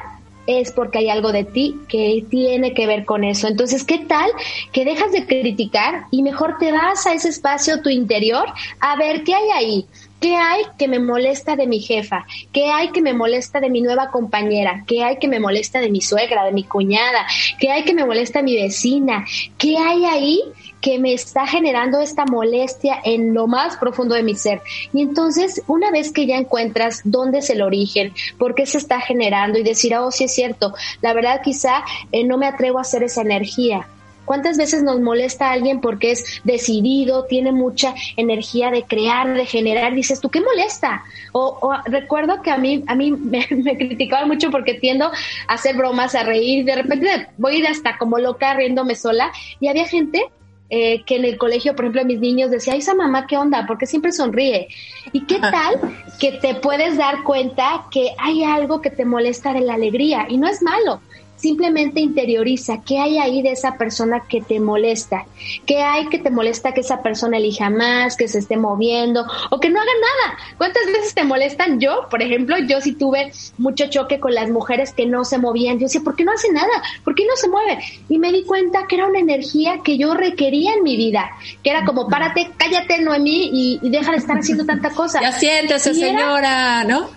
es 0.48 0.72
porque 0.72 1.00
hay 1.00 1.10
algo 1.10 1.32
de 1.32 1.44
ti 1.44 1.80
que 1.88 2.26
tiene 2.30 2.74
que 2.74 2.88
ver 2.88 3.06
con 3.06 3.24
eso. 3.24 3.48
Entonces, 3.48 3.84
¿qué 3.84 4.00
tal 4.00 4.30
que 4.74 4.84
dejas 4.84 5.12
de 5.12 5.26
criticar 5.26 6.06
y 6.12 6.24
mejor 6.24 6.58
te 6.60 6.72
vas 6.72 7.06
a 7.06 7.14
ese 7.14 7.30
espacio, 7.30 7.82
tu 7.82 7.90
interior, 7.90 8.46
a 8.80 8.96
ver 8.98 9.24
qué 9.24 9.34
hay 9.36 9.50
ahí? 9.52 9.86
¿Qué 10.20 10.36
hay 10.36 10.64
que 10.78 10.90
me 10.90 11.00
molesta 11.00 11.56
de 11.56 11.66
mi 11.66 11.80
jefa? 11.80 12.26
¿Qué 12.52 12.70
hay 12.70 12.90
que 12.90 13.02
me 13.02 13.14
molesta 13.14 13.62
de 13.62 13.70
mi 13.70 13.82
nueva 13.82 14.12
compañera? 14.12 14.84
¿Qué 14.86 15.02
hay 15.02 15.18
que 15.18 15.30
me 15.30 15.40
molesta 15.40 15.80
de 15.80 15.90
mi 15.90 16.02
suegra, 16.02 16.44
de 16.44 16.52
mi 16.52 16.64
cuñada? 16.64 17.26
¿Qué 17.58 17.72
hay 17.72 17.84
que 17.84 17.94
me 17.94 18.06
molesta 18.06 18.40
de 18.40 18.44
mi 18.44 18.56
vecina? 18.56 19.26
¿Qué 19.58 19.78
hay 19.78 20.04
ahí 20.04 20.42
que 20.82 21.00
me 21.00 21.14
está 21.14 21.48
generando 21.48 22.02
esta 22.02 22.26
molestia 22.26 23.00
en 23.04 23.34
lo 23.34 23.48
más 23.48 23.78
profundo 23.78 24.14
de 24.14 24.24
mi 24.24 24.36
ser? 24.36 24.62
Y 24.94 25.02
entonces, 25.04 25.64
una 25.68 25.90
vez 25.90 26.12
que 26.12 26.26
ya 26.26 26.36
encuentras 26.36 27.02
dónde 27.06 27.40
es 27.40 27.50
el 27.50 27.62
origen, 27.62 28.14
por 28.38 28.56
qué 28.56 28.66
se 28.66 28.78
está 28.78 29.00
generando 29.00 29.58
y 29.58 29.64
decir, 29.64 29.96
oh, 29.96 30.12
sí 30.12 30.26
es 30.26 30.34
cierto, 30.34 30.74
la 31.02 31.14
verdad 31.14 31.42
quizá 31.42 31.84
eh, 32.12 32.26
no 32.26 32.38
me 32.38 32.48
atrevo 32.48 32.80
a 32.80 32.82
hacer 32.82 33.04
esa 33.04 33.22
energía 33.22 33.88
¿Cuántas 34.30 34.58
veces 34.58 34.84
nos 34.84 35.00
molesta 35.00 35.50
a 35.50 35.54
alguien 35.54 35.82
porque 35.82 36.12
es 36.12 36.40
decidido, 36.44 37.26
tiene 37.26 37.52
mucha 37.52 37.96
energía 38.16 38.70
de 38.70 38.84
crear, 38.84 39.34
de 39.34 39.48
generar? 39.48 39.96
Dices, 39.96 40.22
¿tú 40.22 40.30
qué 40.30 40.40
molesta? 40.40 41.04
O, 41.32 41.74
recuerdo 41.86 42.44
que 42.44 42.52
a 42.52 42.58
mí, 42.60 42.84
a 42.86 42.94
mí 42.94 43.10
me, 43.18 43.48
me, 43.50 43.76
criticaban 43.76 44.28
mucho 44.28 44.52
porque 44.52 44.76
tiendo 44.76 45.06
a 45.06 45.12
hacer 45.48 45.76
bromas, 45.76 46.14
a 46.14 46.22
reír. 46.22 46.64
De 46.64 46.76
repente 46.76 47.30
voy 47.40 47.56
a 47.56 47.58
ir 47.58 47.68
hasta 47.68 47.98
como 47.98 48.20
loca 48.20 48.54
riéndome 48.54 48.94
sola. 48.94 49.32
Y 49.60 49.68
había 49.68 49.88
gente 49.88 50.24
eh, 50.70 51.02
que 51.08 51.16
en 51.16 51.26
el 51.26 51.40
colegio, 51.40 51.76
por 51.76 51.86
ejemplo, 51.86 52.06
mis 52.06 52.20
niños 52.20 52.52
decía, 52.52 52.76
esa 52.76 52.94
mamá, 52.94 53.26
¿qué 53.26 53.36
onda? 53.36 53.66
Porque 53.66 53.88
siempre 53.88 54.12
sonríe. 54.12 54.68
¿Y 55.12 55.26
qué 55.26 55.40
tal 55.40 55.80
que 56.20 56.34
te 56.34 56.54
puedes 56.54 56.98
dar 56.98 57.24
cuenta 57.24 57.88
que 57.90 58.12
hay 58.20 58.44
algo 58.44 58.80
que 58.80 58.92
te 58.92 59.06
molesta 59.06 59.54
de 59.54 59.62
la 59.62 59.74
alegría? 59.74 60.28
Y 60.30 60.38
no 60.38 60.48
es 60.48 60.62
malo 60.62 61.02
simplemente 61.40 62.00
interioriza 62.02 62.82
qué 62.86 63.00
hay 63.00 63.18
ahí 63.18 63.42
de 63.42 63.52
esa 63.52 63.78
persona 63.78 64.24
que 64.28 64.42
te 64.42 64.60
molesta, 64.60 65.26
qué 65.66 65.82
hay 65.82 66.08
que 66.08 66.20
te 66.20 66.30
molesta 66.30 66.74
que 66.74 66.82
esa 66.82 67.02
persona 67.02 67.38
elija 67.38 67.70
más, 67.70 68.18
que 68.18 68.28
se 68.28 68.40
esté 68.40 68.58
moviendo 68.58 69.26
o 69.50 69.60
que 69.60 69.70
no 69.70 69.80
haga 69.80 69.92
nada. 70.02 70.38
¿Cuántas 70.58 70.86
veces 70.86 71.14
te 71.14 71.24
molestan? 71.24 71.80
Yo, 71.80 72.08
por 72.10 72.22
ejemplo, 72.22 72.58
yo 72.58 72.82
sí 72.82 72.94
tuve 72.94 73.32
mucho 73.58 73.88
choque 73.88 74.20
con 74.20 74.34
las 74.34 74.50
mujeres 74.50 74.94
que 74.94 75.06
no 75.06 75.24
se 75.24 75.38
movían. 75.38 75.80
Yo 75.80 75.86
decía, 75.86 76.02
¿por 76.02 76.16
qué 76.16 76.26
no 76.26 76.34
hace 76.34 76.52
nada? 76.52 76.68
¿Por 77.04 77.16
qué 77.16 77.26
no 77.26 77.36
se 77.36 77.48
mueve? 77.48 77.80
Y 78.10 78.20
me 78.20 78.32
di 78.32 78.44
cuenta 78.44 78.86
que 78.88 78.96
era 78.96 79.08
una 79.08 79.20
energía 79.20 79.80
que 79.84 79.98
yo 79.98 80.14
requería 80.14 80.74
en 80.74 80.84
mi 80.84 80.98
vida, 80.98 81.30
que 81.64 81.70
era 81.70 81.86
como, 81.86 82.08
párate, 82.10 82.52
cállate, 82.58 83.00
Noemí, 83.02 83.50
y, 83.54 83.80
y 83.82 83.90
deja 83.90 84.12
de 84.12 84.18
estar 84.18 84.38
haciendo 84.38 84.66
tanta 84.66 84.90
cosa. 84.90 85.22
Ya 85.22 85.32
siéntese, 85.32 85.94
señora, 85.94 86.84
¿no? 86.84 87.10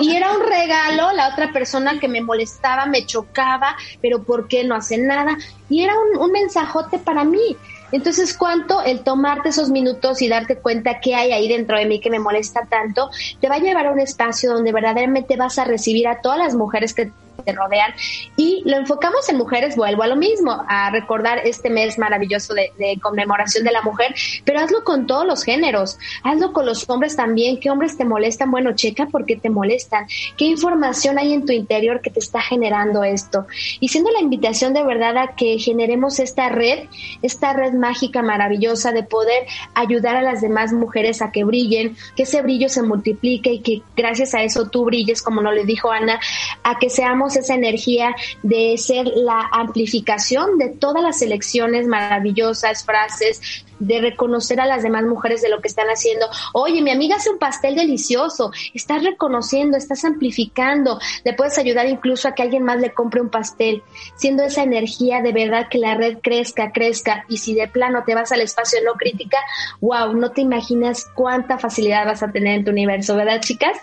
y 0.00 0.14
era 0.14 0.32
un 0.32 0.46
regalo 0.46 1.12
la 1.12 1.28
otra 1.28 1.52
persona 1.52 1.98
que 1.98 2.08
me 2.08 2.20
molestaba 2.20 2.86
me 2.90 3.06
chocaba, 3.06 3.76
pero 4.02 4.22
¿por 4.22 4.48
qué 4.48 4.64
no 4.64 4.74
hace 4.74 4.98
nada? 4.98 5.36
Y 5.68 5.82
era 5.82 5.94
un, 6.18 6.30
mensajote 6.32 6.98
para 6.98 7.24
mí. 7.24 7.56
Entonces, 7.92 8.36
¿cuánto 8.36 8.82
el 8.82 9.00
tomarte 9.00 9.48
esos 9.48 9.70
minutos 9.70 10.22
y 10.22 10.28
darte 10.28 10.56
cuenta 10.56 11.00
que 11.00 11.14
hay 11.14 11.32
ahí 11.32 11.48
dentro 11.48 11.76
de 11.76 11.86
mí 11.86 12.00
que 12.00 12.10
me 12.10 12.20
molesta 12.20 12.66
tanto, 12.68 13.10
te 13.40 13.48
va 13.48 13.56
a 13.56 13.60
llevar 13.60 13.86
a 13.86 13.92
un 13.92 14.00
espacio 14.00 14.52
donde 14.52 14.72
verdaderamente 14.72 15.36
vas 15.36 15.58
a 15.58 15.64
recibir 15.64 16.06
a 16.06 16.20
todas 16.20 16.38
las 16.38 16.54
mujeres 16.54 16.94
que 16.94 17.10
te 17.42 17.52
rodean. 17.52 17.92
Y 18.36 18.62
lo 18.64 18.76
enfocamos 18.76 19.28
en 19.28 19.36
mujeres, 19.36 19.76
vuelvo 19.76 20.02
a 20.02 20.06
lo 20.06 20.16
mismo, 20.16 20.64
a 20.68 20.90
recordar 20.90 21.38
este 21.44 21.70
mes 21.70 21.98
maravilloso 21.98 22.54
de, 22.54 22.70
conmemoración 23.02 23.64
de 23.64 23.72
la 23.72 23.82
mujer, 23.82 24.14
pero 24.44 24.60
hazlo 24.60 24.84
con 24.84 25.06
todos 25.06 25.26
los 25.26 25.44
géneros, 25.44 25.98
hazlo 26.22 26.52
con 26.52 26.66
los 26.66 26.88
hombres 26.88 27.16
también. 27.16 27.60
¿Qué 27.60 27.70
hombres 27.70 27.96
te 27.96 28.04
molestan? 28.04 28.50
Bueno, 28.50 28.72
checa 28.74 29.06
por 29.06 29.24
qué 29.26 29.36
te 29.36 29.50
molestan. 29.50 30.06
¿Qué 30.36 30.46
información 30.46 31.18
hay 31.18 31.32
en 31.32 31.46
tu 31.46 31.52
interior 31.52 32.00
que 32.00 32.10
te 32.10 32.20
está 32.20 32.40
generando 32.40 33.04
esto? 33.04 33.46
Y 33.78 33.88
siendo 33.88 34.10
la 34.10 34.20
invitación 34.20 34.74
de 34.74 34.82
verdad 34.82 35.16
a 35.16 35.34
que 35.34 35.58
generemos 35.58 36.18
esta 36.18 36.48
red, 36.48 36.88
esta 37.22 37.52
red 37.52 37.72
mágica, 37.72 38.22
maravillosa 38.22 38.92
de 38.92 39.02
poder 39.02 39.46
ayudar 39.74 40.16
a 40.16 40.22
las 40.22 40.40
demás 40.40 40.72
mujeres 40.72 41.22
a 41.22 41.30
que 41.32 41.44
brillen, 41.44 41.96
que 42.16 42.24
ese 42.24 42.42
brillo 42.42 42.68
se 42.68 42.82
multiplique 42.82 43.52
y 43.52 43.60
que 43.60 43.82
gracias 43.96 44.34
a 44.34 44.42
eso 44.42 44.68
tú 44.68 44.84
brilles, 44.84 45.22
como 45.22 45.40
nos 45.42 45.54
le 45.54 45.64
dijo 45.64 45.90
Ana, 45.90 46.20
a 46.62 46.78
que 46.78 46.90
seamos 46.90 47.29
esa 47.36 47.54
energía 47.54 48.14
de 48.42 48.76
ser 48.78 49.06
la 49.06 49.48
amplificación 49.52 50.58
de 50.58 50.68
todas 50.68 51.02
las 51.02 51.22
elecciones 51.22 51.86
maravillosas, 51.86 52.84
frases, 52.84 53.64
de 53.80 54.00
reconocer 54.00 54.60
a 54.60 54.66
las 54.66 54.82
demás 54.82 55.04
mujeres 55.04 55.42
de 55.42 55.48
lo 55.48 55.60
que 55.60 55.68
están 55.68 55.88
haciendo. 55.88 56.26
Oye, 56.52 56.82
mi 56.82 56.90
amiga 56.90 57.16
hace 57.16 57.30
un 57.30 57.38
pastel 57.38 57.74
delicioso, 57.74 58.52
estás 58.74 59.02
reconociendo, 59.02 59.76
estás 59.76 60.04
amplificando, 60.04 61.00
le 61.24 61.32
puedes 61.32 61.58
ayudar 61.58 61.88
incluso 61.88 62.28
a 62.28 62.34
que 62.34 62.42
alguien 62.42 62.62
más 62.62 62.78
le 62.78 62.92
compre 62.92 63.20
un 63.20 63.30
pastel, 63.30 63.82
siendo 64.16 64.44
esa 64.44 64.62
energía 64.62 65.22
de 65.22 65.32
verdad 65.32 65.68
que 65.68 65.78
la 65.78 65.94
red 65.94 66.18
crezca, 66.22 66.72
crezca, 66.72 67.24
y 67.28 67.38
si 67.38 67.54
de 67.54 67.68
plano 67.68 68.04
te 68.06 68.14
vas 68.14 68.30
al 68.32 68.42
espacio 68.42 68.78
no 68.84 68.92
crítica, 68.94 69.38
wow, 69.80 70.12
no 70.12 70.30
te 70.30 70.42
imaginas 70.42 71.10
cuánta 71.14 71.58
facilidad 71.58 72.06
vas 72.06 72.22
a 72.22 72.30
tener 72.30 72.58
en 72.58 72.64
tu 72.64 72.70
universo, 72.70 73.16
¿verdad, 73.16 73.40
chicas? 73.40 73.78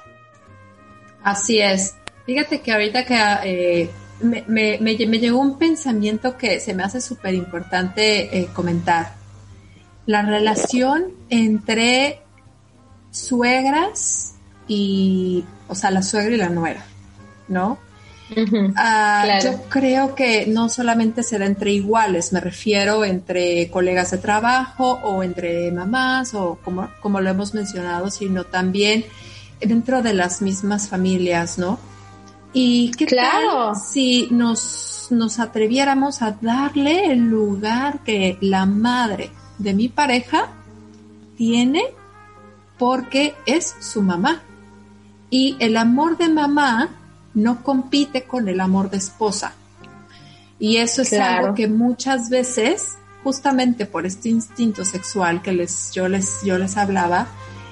Así 1.24 1.60
es. 1.60 1.96
Fíjate 2.28 2.60
que 2.60 2.74
ahorita 2.74 3.06
que 3.06 3.16
eh, 3.46 3.90
me, 4.20 4.44
me, 4.48 4.78
me, 4.82 4.96
llegó 4.98 5.40
un 5.40 5.58
pensamiento 5.58 6.38
que 6.38 6.60
se 6.60 6.74
me 6.74 6.84
hace 6.84 7.00
súper 7.00 7.34
importante 7.34 8.38
eh, 8.38 8.50
comentar. 8.54 9.14
La 10.06 10.24
relación 10.24 11.06
entre 11.30 12.20
suegras 13.12 14.34
y, 14.68 15.46
o 15.70 15.76
sea, 15.76 15.90
la 15.90 16.02
suegra 16.02 16.36
y 16.36 16.38
la 16.38 16.50
nuera, 16.50 16.86
¿no? 17.48 17.80
Ah, 18.76 19.40
yo 19.42 19.64
creo 19.70 20.14
que 20.14 20.48
no 20.48 20.68
solamente 20.68 21.24
se 21.24 21.40
da 21.40 21.46
entre 21.46 21.72
iguales, 21.72 22.34
me 22.34 22.42
refiero 22.42 23.06
entre 23.06 23.70
colegas 23.72 24.12
de 24.12 24.18
trabajo 24.18 25.00
o 25.02 25.24
entre 25.24 25.72
mamás 25.72 26.34
o 26.34 26.60
como, 26.62 26.90
como 27.00 27.22
lo 27.22 27.30
hemos 27.30 27.54
mencionado, 27.54 28.12
sino 28.12 28.44
también 28.44 29.06
dentro 29.62 30.02
de 30.02 30.14
las 30.14 30.42
mismas 30.42 30.90
familias, 30.90 31.58
¿no? 31.58 31.80
Y 32.54 32.92
qué 32.92 33.06
claro. 33.06 33.74
tal 33.74 33.76
si 33.76 34.28
nos, 34.32 35.08
nos 35.12 35.40
atreviéramos 35.40 36.22
a 36.22 36.32
darle 36.32 37.12
el 37.12 37.20
lugar 37.30 38.04
que 38.04 38.38
la 38.42 38.66
madre 38.66 39.32
de 39.58 39.74
mi 39.74 39.90
pareja 39.90 40.50
tiene 41.38 41.84
porque 42.78 43.36
es 43.46 43.76
su 43.80 44.02
mamá. 44.02 44.42
Y 45.30 45.56
el 45.60 45.78
amor 45.78 46.18
de 46.18 46.30
mamá 46.30 46.90
no 47.34 47.64
compite 47.64 48.24
con 48.24 48.48
el 48.48 48.60
amor 48.60 48.90
de 48.90 48.98
esposa. 48.98 49.54
Y 50.60 50.78
eso 50.78 51.04
es 51.04 51.14
algo 51.14 51.54
que 51.54 51.68
muchas 51.68 52.30
veces, 52.30 52.98
justamente 53.24 53.86
por 53.86 54.06
este 54.06 54.30
instinto 54.30 54.84
sexual 54.86 55.42
que 55.42 55.52
les, 55.52 55.92
yo, 55.92 56.08
les, 56.08 56.42
yo 56.44 56.58
les 56.58 56.78
hablaba, 56.78 57.28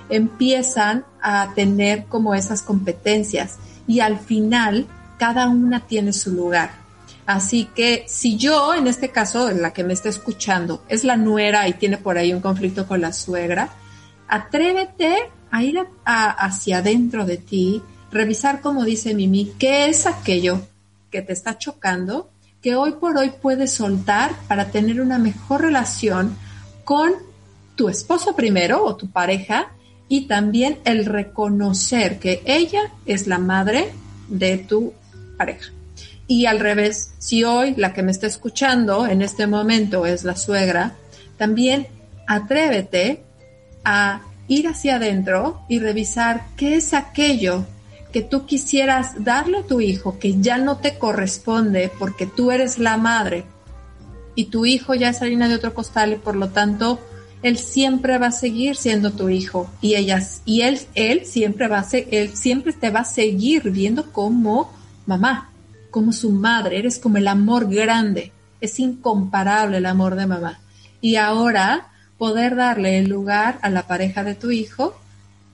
empiezan 0.09 1.03
a 1.21 1.51
tener 1.55 2.05
como 2.05 2.35
esas 2.35 2.61
competencias 2.61 3.57
y 3.87 3.99
al 3.99 4.19
final 4.19 4.87
cada 5.17 5.47
una 5.47 5.81
tiene 5.81 6.13
su 6.13 6.31
lugar. 6.31 6.71
Así 7.25 7.69
que 7.75 8.05
si 8.07 8.37
yo, 8.37 8.73
en 8.75 8.87
este 8.87 9.09
caso, 9.09 9.51
la 9.51 9.73
que 9.73 9.83
me 9.83 9.93
está 9.93 10.09
escuchando, 10.09 10.83
es 10.89 11.03
la 11.03 11.17
nuera 11.17 11.67
y 11.67 11.73
tiene 11.73 11.97
por 11.97 12.17
ahí 12.17 12.33
un 12.33 12.41
conflicto 12.41 12.87
con 12.87 13.01
la 13.01 13.13
suegra, 13.13 13.69
atrévete 14.27 15.29
a 15.49 15.63
ir 15.63 15.79
hacia 16.05 16.79
adentro 16.79 17.25
de 17.25 17.37
ti, 17.37 17.81
revisar, 18.11 18.61
como 18.61 18.83
dice 18.83 19.15
Mimi, 19.15 19.53
qué 19.57 19.87
es 19.87 20.05
aquello 20.05 20.61
que 21.09 21.21
te 21.21 21.33
está 21.33 21.57
chocando, 21.57 22.29
que 22.61 22.75
hoy 22.75 22.93
por 22.93 23.17
hoy 23.17 23.31
puedes 23.41 23.73
soltar 23.73 24.31
para 24.47 24.71
tener 24.71 25.01
una 25.01 25.17
mejor 25.17 25.61
relación 25.61 26.35
con 26.83 27.13
tu 27.75 27.89
esposo 27.89 28.35
primero 28.35 28.83
o 28.83 28.95
tu 28.95 29.09
pareja 29.09 29.71
y 30.07 30.27
también 30.27 30.79
el 30.85 31.05
reconocer 31.05 32.19
que 32.19 32.41
ella 32.45 32.91
es 33.05 33.27
la 33.27 33.39
madre 33.39 33.91
de 34.27 34.57
tu 34.57 34.93
pareja. 35.37 35.71
Y 36.27 36.45
al 36.45 36.59
revés, 36.59 37.13
si 37.19 37.43
hoy 37.43 37.75
la 37.75 37.93
que 37.93 38.03
me 38.03 38.11
está 38.11 38.27
escuchando 38.27 39.05
en 39.07 39.21
este 39.21 39.47
momento 39.47 40.05
es 40.05 40.23
la 40.23 40.35
suegra, 40.35 40.95
también 41.37 41.87
atrévete 42.27 43.23
a 43.83 44.21
ir 44.47 44.67
hacia 44.67 44.95
adentro 44.95 45.61
y 45.69 45.79
revisar 45.79 46.47
qué 46.55 46.75
es 46.75 46.93
aquello 46.93 47.65
que 48.11 48.21
tú 48.21 48.45
quisieras 48.45 49.23
darle 49.23 49.59
a 49.59 49.63
tu 49.63 49.81
hijo 49.81 50.17
que 50.19 50.39
ya 50.39 50.57
no 50.57 50.77
te 50.77 50.97
corresponde 50.97 51.91
porque 51.99 52.25
tú 52.25 52.51
eres 52.51 52.79
la 52.79 52.97
madre 52.97 53.43
y 54.35 54.45
tu 54.45 54.65
hijo 54.65 54.93
ya 54.93 55.09
es 55.09 55.21
harina 55.21 55.47
de 55.47 55.55
otro 55.55 55.73
costal 55.73 56.13
y 56.13 56.15
por 56.15 56.35
lo 56.35 56.49
tanto 56.49 56.99
él 57.45 57.59
siempre 57.59 58.17
va 58.17 58.27
a 58.27 58.31
seguir 58.31 58.75
siendo 58.75 59.11
tu 59.11 59.29
hijo 59.29 59.69
y 59.79 59.93
ellas 59.93 60.41
y 60.45 60.61
él 60.61 60.79
él 60.95 61.27
siempre 61.27 61.67
va 61.67 61.77
a 61.77 61.83
ser, 61.83 62.07
él 62.09 62.35
siempre 62.35 62.73
te 62.73 62.89
va 62.89 63.01
a 63.01 63.05
seguir 63.05 63.69
viendo 63.69 64.11
como 64.11 64.73
mamá, 65.05 65.51
como 65.91 66.11
su 66.11 66.31
madre, 66.31 66.79
eres 66.79 66.97
como 66.97 67.17
el 67.17 67.27
amor 67.27 67.69
grande, 67.69 68.31
es 68.61 68.79
incomparable 68.79 69.77
el 69.77 69.85
amor 69.85 70.15
de 70.15 70.25
mamá. 70.25 70.59
Y 71.01 71.17
ahora 71.17 71.89
poder 72.17 72.55
darle 72.55 72.97
el 72.97 73.09
lugar 73.09 73.59
a 73.61 73.69
la 73.69 73.85
pareja 73.85 74.23
de 74.23 74.33
tu 74.33 74.49
hijo 74.49 74.95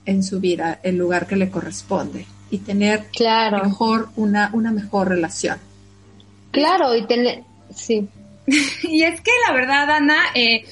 en 0.06 0.22
su 0.24 0.40
vida, 0.40 0.80
el 0.82 0.96
lugar 0.96 1.26
que 1.26 1.36
le 1.36 1.50
corresponde 1.50 2.24
y 2.50 2.56
tener 2.56 3.08
claro. 3.08 3.62
mejor 3.64 4.08
una, 4.16 4.48
una 4.54 4.72
mejor 4.72 5.10
relación. 5.10 5.58
Claro, 6.52 6.96
y 6.96 7.06
tener, 7.06 7.44
sí. 7.74 8.08
y 8.82 9.02
es 9.02 9.20
que 9.20 9.30
la 9.46 9.52
verdad, 9.52 9.90
Ana, 9.90 10.16
eh, 10.34 10.64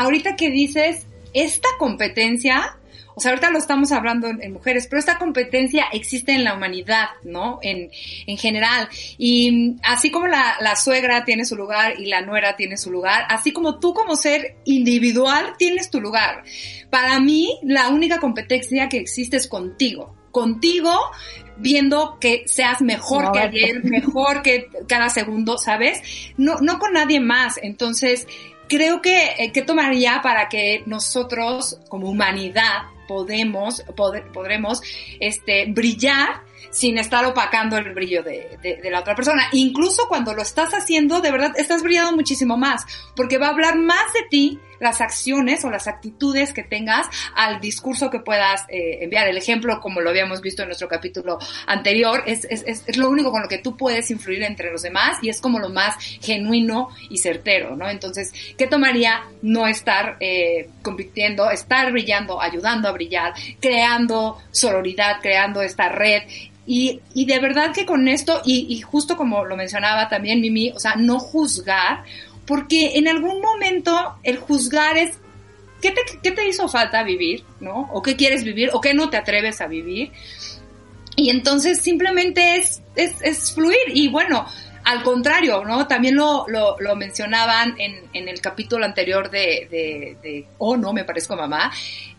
ahorita 0.00 0.36
que 0.36 0.50
dices, 0.50 1.06
esta 1.32 1.68
competencia 1.78 2.76
o 3.14 3.20
sea, 3.20 3.32
ahorita 3.32 3.50
lo 3.50 3.58
estamos 3.58 3.92
hablando 3.92 4.28
en, 4.28 4.52
mujeres, 4.52 4.86
pero 4.88 4.98
esta 4.98 5.18
competencia 5.18 5.86
existe 5.92 6.32
en 6.32 6.42
la 6.42 6.54
humanidad, 6.54 7.08
¿no? 7.22 7.58
En, 7.60 7.90
en 8.26 8.38
general. 8.38 8.88
Y 9.18 9.76
así 9.82 10.10
como 10.10 10.26
la, 10.26 10.56
la 10.60 10.74
suegra 10.74 11.24
tiene 11.26 11.44
su 11.44 11.54
lugar 11.54 12.00
y 12.00 12.06
la 12.06 12.22
nuera 12.22 12.56
tiene 12.56 12.78
su 12.78 12.90
lugar, 12.90 13.26
así 13.28 13.52
como 13.52 13.78
tú 13.78 13.92
como 13.92 14.16
ser 14.16 14.56
individual 14.64 15.52
tienes 15.58 15.90
tu 15.90 16.00
lugar. 16.00 16.44
Para 16.88 17.20
mí, 17.20 17.58
la 17.62 17.90
única 17.90 18.20
competencia 18.20 18.88
que 18.88 18.96
existe 18.96 19.36
es 19.36 19.48
contigo. 19.48 20.16
Contigo, 20.30 20.96
viendo 21.58 22.16
que 22.20 22.44
seas 22.46 22.80
mejor 22.80 23.32
que 23.32 23.40
ayer, 23.40 23.84
mejor 23.84 24.40
que 24.40 24.68
cada 24.88 25.10
segundo, 25.10 25.58
¿sabes? 25.58 26.00
No, 26.38 26.56
no 26.60 26.78
con 26.78 26.94
nadie 26.94 27.20
más. 27.20 27.58
Entonces, 27.62 28.26
creo 28.70 29.02
que, 29.02 29.34
eh, 29.36 29.52
¿qué 29.52 29.62
tomaría 29.62 30.20
para 30.22 30.48
que 30.48 30.82
nosotros, 30.86 31.78
como 31.88 32.08
humanidad, 32.08 32.84
podemos, 33.06 33.84
podremos 34.32 34.80
este, 35.18 35.66
brillar 35.66 36.42
sin 36.70 36.96
estar 36.96 37.24
opacando 37.24 37.76
el 37.76 37.92
brillo 37.92 38.22
de, 38.22 38.56
de, 38.62 38.88
la 38.88 39.00
otra 39.00 39.16
persona. 39.16 39.48
Incluso 39.50 40.06
cuando 40.08 40.32
lo 40.32 40.42
estás 40.42 40.70
haciendo, 40.74 41.20
de 41.20 41.32
verdad, 41.32 41.52
estás 41.56 41.82
brillando 41.82 42.12
muchísimo 42.12 42.56
más, 42.56 42.86
porque 43.16 43.38
va 43.38 43.48
a 43.48 43.50
hablar 43.50 43.76
más 43.76 44.12
de 44.12 44.20
ti 44.30 44.60
las 44.80 45.00
acciones 45.00 45.64
o 45.64 45.70
las 45.70 45.86
actitudes 45.86 46.52
que 46.52 46.62
tengas 46.62 47.06
al 47.36 47.60
discurso 47.60 48.10
que 48.10 48.18
puedas 48.18 48.64
eh, 48.68 48.98
enviar. 49.02 49.28
El 49.28 49.36
ejemplo, 49.36 49.80
como 49.80 50.00
lo 50.00 50.10
habíamos 50.10 50.40
visto 50.40 50.62
en 50.62 50.68
nuestro 50.68 50.88
capítulo 50.88 51.38
anterior, 51.66 52.24
es, 52.26 52.44
es, 52.50 52.64
es, 52.66 52.96
lo 52.96 53.08
único 53.08 53.30
con 53.30 53.42
lo 53.42 53.48
que 53.48 53.58
tú 53.58 53.76
puedes 53.76 54.10
influir 54.10 54.42
entre 54.42 54.72
los 54.72 54.82
demás 54.82 55.18
y 55.22 55.28
es 55.28 55.40
como 55.40 55.58
lo 55.58 55.68
más 55.68 55.96
genuino 56.20 56.88
y 57.08 57.18
certero, 57.18 57.76
¿no? 57.76 57.88
Entonces, 57.88 58.32
¿qué 58.56 58.66
tomaría 58.66 59.22
no 59.42 59.66
estar 59.66 60.16
eh, 60.20 60.68
compitiendo, 60.82 61.50
estar 61.50 61.92
brillando, 61.92 62.40
ayudando 62.40 62.88
a 62.88 62.92
brillar, 62.92 63.34
creando 63.60 64.38
sororidad, 64.50 65.20
creando 65.20 65.62
esta 65.62 65.88
red 65.88 66.22
y, 66.66 67.00
y, 67.14 67.24
de 67.24 67.40
verdad 67.40 67.72
que 67.72 67.84
con 67.84 68.06
esto, 68.06 68.42
y, 68.44 68.66
y, 68.68 68.80
justo 68.80 69.16
como 69.16 69.44
lo 69.44 69.56
mencionaba 69.56 70.08
también 70.08 70.40
Mimi, 70.40 70.70
o 70.70 70.78
sea, 70.78 70.94
no 70.94 71.18
juzgar, 71.18 72.04
porque 72.46 72.98
en 72.98 73.08
algún 73.08 73.40
momento 73.40 74.16
el 74.22 74.36
juzgar 74.38 74.96
es 74.96 75.18
¿qué 75.80 75.90
te, 75.90 76.00
qué 76.22 76.30
te 76.30 76.48
hizo 76.48 76.68
falta 76.68 77.02
vivir? 77.02 77.44
¿No? 77.60 77.88
¿O 77.92 78.02
qué 78.02 78.16
quieres 78.16 78.44
vivir? 78.44 78.70
¿O 78.72 78.80
qué 78.80 78.94
no 78.94 79.10
te 79.10 79.16
atreves 79.16 79.60
a 79.60 79.66
vivir? 79.66 80.12
Y 81.16 81.30
entonces 81.30 81.80
simplemente 81.80 82.56
es, 82.56 82.82
es, 82.96 83.14
es 83.22 83.52
fluir. 83.52 83.76
Y 83.88 84.08
bueno, 84.08 84.46
al 84.84 85.02
contrario, 85.02 85.62
¿no? 85.64 85.86
También 85.86 86.16
lo, 86.16 86.46
lo, 86.48 86.96
mencionaban 86.96 87.74
en, 87.78 88.08
en, 88.12 88.28
el 88.28 88.40
capítulo 88.40 88.84
anterior 88.84 89.30
de, 89.30 90.16
de, 90.22 90.46
Oh, 90.58 90.76
no, 90.76 90.92
me 90.92 91.04
parezco 91.04 91.36
mamá. 91.36 91.70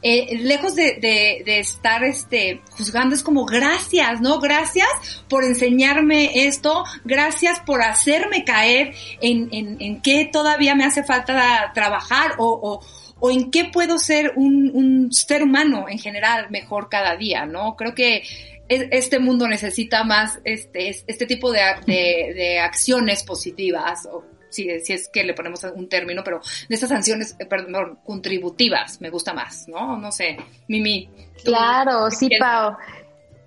Eh, 0.01 0.37
lejos 0.39 0.75
de, 0.75 0.95
de, 0.99 1.43
de, 1.45 1.59
estar 1.59 2.03
este, 2.03 2.61
juzgando, 2.71 3.15
es 3.15 3.23
como 3.23 3.45
gracias, 3.45 4.21
¿no? 4.21 4.39
Gracias 4.39 4.87
por 5.27 5.43
enseñarme 5.43 6.45
esto, 6.45 6.83
gracias 7.03 7.59
por 7.59 7.81
hacerme 7.81 8.43
caer 8.43 8.93
en, 9.21 9.49
en, 9.51 9.77
en 9.79 10.01
qué 10.01 10.29
todavía 10.31 10.75
me 10.75 10.85
hace 10.85 11.03
falta 11.03 11.71
trabajar 11.73 12.35
o, 12.37 12.47
o, 12.47 12.81
o 13.19 13.31
en 13.31 13.51
qué 13.51 13.65
puedo 13.65 13.99
ser 13.99 14.33
un, 14.35 14.71
un 14.73 15.11
ser 15.13 15.43
humano 15.43 15.85
en 15.87 15.99
general 15.99 16.47
mejor 16.49 16.89
cada 16.89 17.15
día, 17.15 17.45
¿no? 17.45 17.75
Creo 17.75 17.93
que 17.93 18.23
este 18.67 19.19
mundo 19.19 19.47
necesita 19.47 20.03
más 20.03 20.39
este, 20.43 20.89
este 20.89 21.25
tipo 21.25 21.51
de, 21.51 21.61
de, 21.85 22.59
acciones 22.59 23.23
positivas, 23.23 24.05
o 24.05 24.23
si, 24.49 24.79
si, 24.79 24.93
es 24.93 25.09
que 25.09 25.23
le 25.23 25.33
ponemos 25.33 25.63
un 25.75 25.89
término, 25.89 26.23
pero 26.23 26.39
de 26.69 26.75
estas 26.75 26.89
sanciones, 26.89 27.35
eh, 27.39 27.45
perdón, 27.45 27.99
contributivas, 28.05 29.01
me 29.01 29.09
gusta 29.09 29.33
más, 29.33 29.67
¿no? 29.67 29.97
No 29.97 30.11
sé, 30.11 30.37
Mimi. 30.67 31.09
Claro, 31.43 32.09
sí, 32.11 32.29
Pau. 32.39 32.77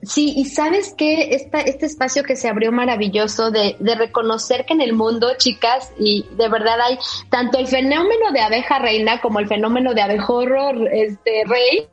Sí, 0.05 0.35
y 0.37 0.45
sabes 0.45 0.95
que 0.97 1.31
este 1.31 1.87
espacio 1.87 2.25
que 2.25 2.37
se 2.37 2.49
abrió 2.49 2.73
maravilloso 2.73 3.51
de, 3.51 3.77
de, 3.79 3.95
reconocer 3.95 4.67
que 4.67 4.75
en 4.75 4.83
el 4.83 4.93
mundo, 4.93 5.29
chicas, 5.39 5.93
y 5.99 6.27
de 6.37 6.49
verdad 6.49 6.81
hay 6.81 6.99
tanto 7.31 7.59
el 7.59 7.67
fenómeno 7.67 8.31
de 8.33 8.41
abeja 8.41 8.79
reina 8.79 9.21
como 9.21 9.39
el 9.39 9.49
fenómeno 9.49 9.95
de 9.95 10.03
abejorro 10.03 10.71
este, 10.89 11.45
rey, 11.47 11.89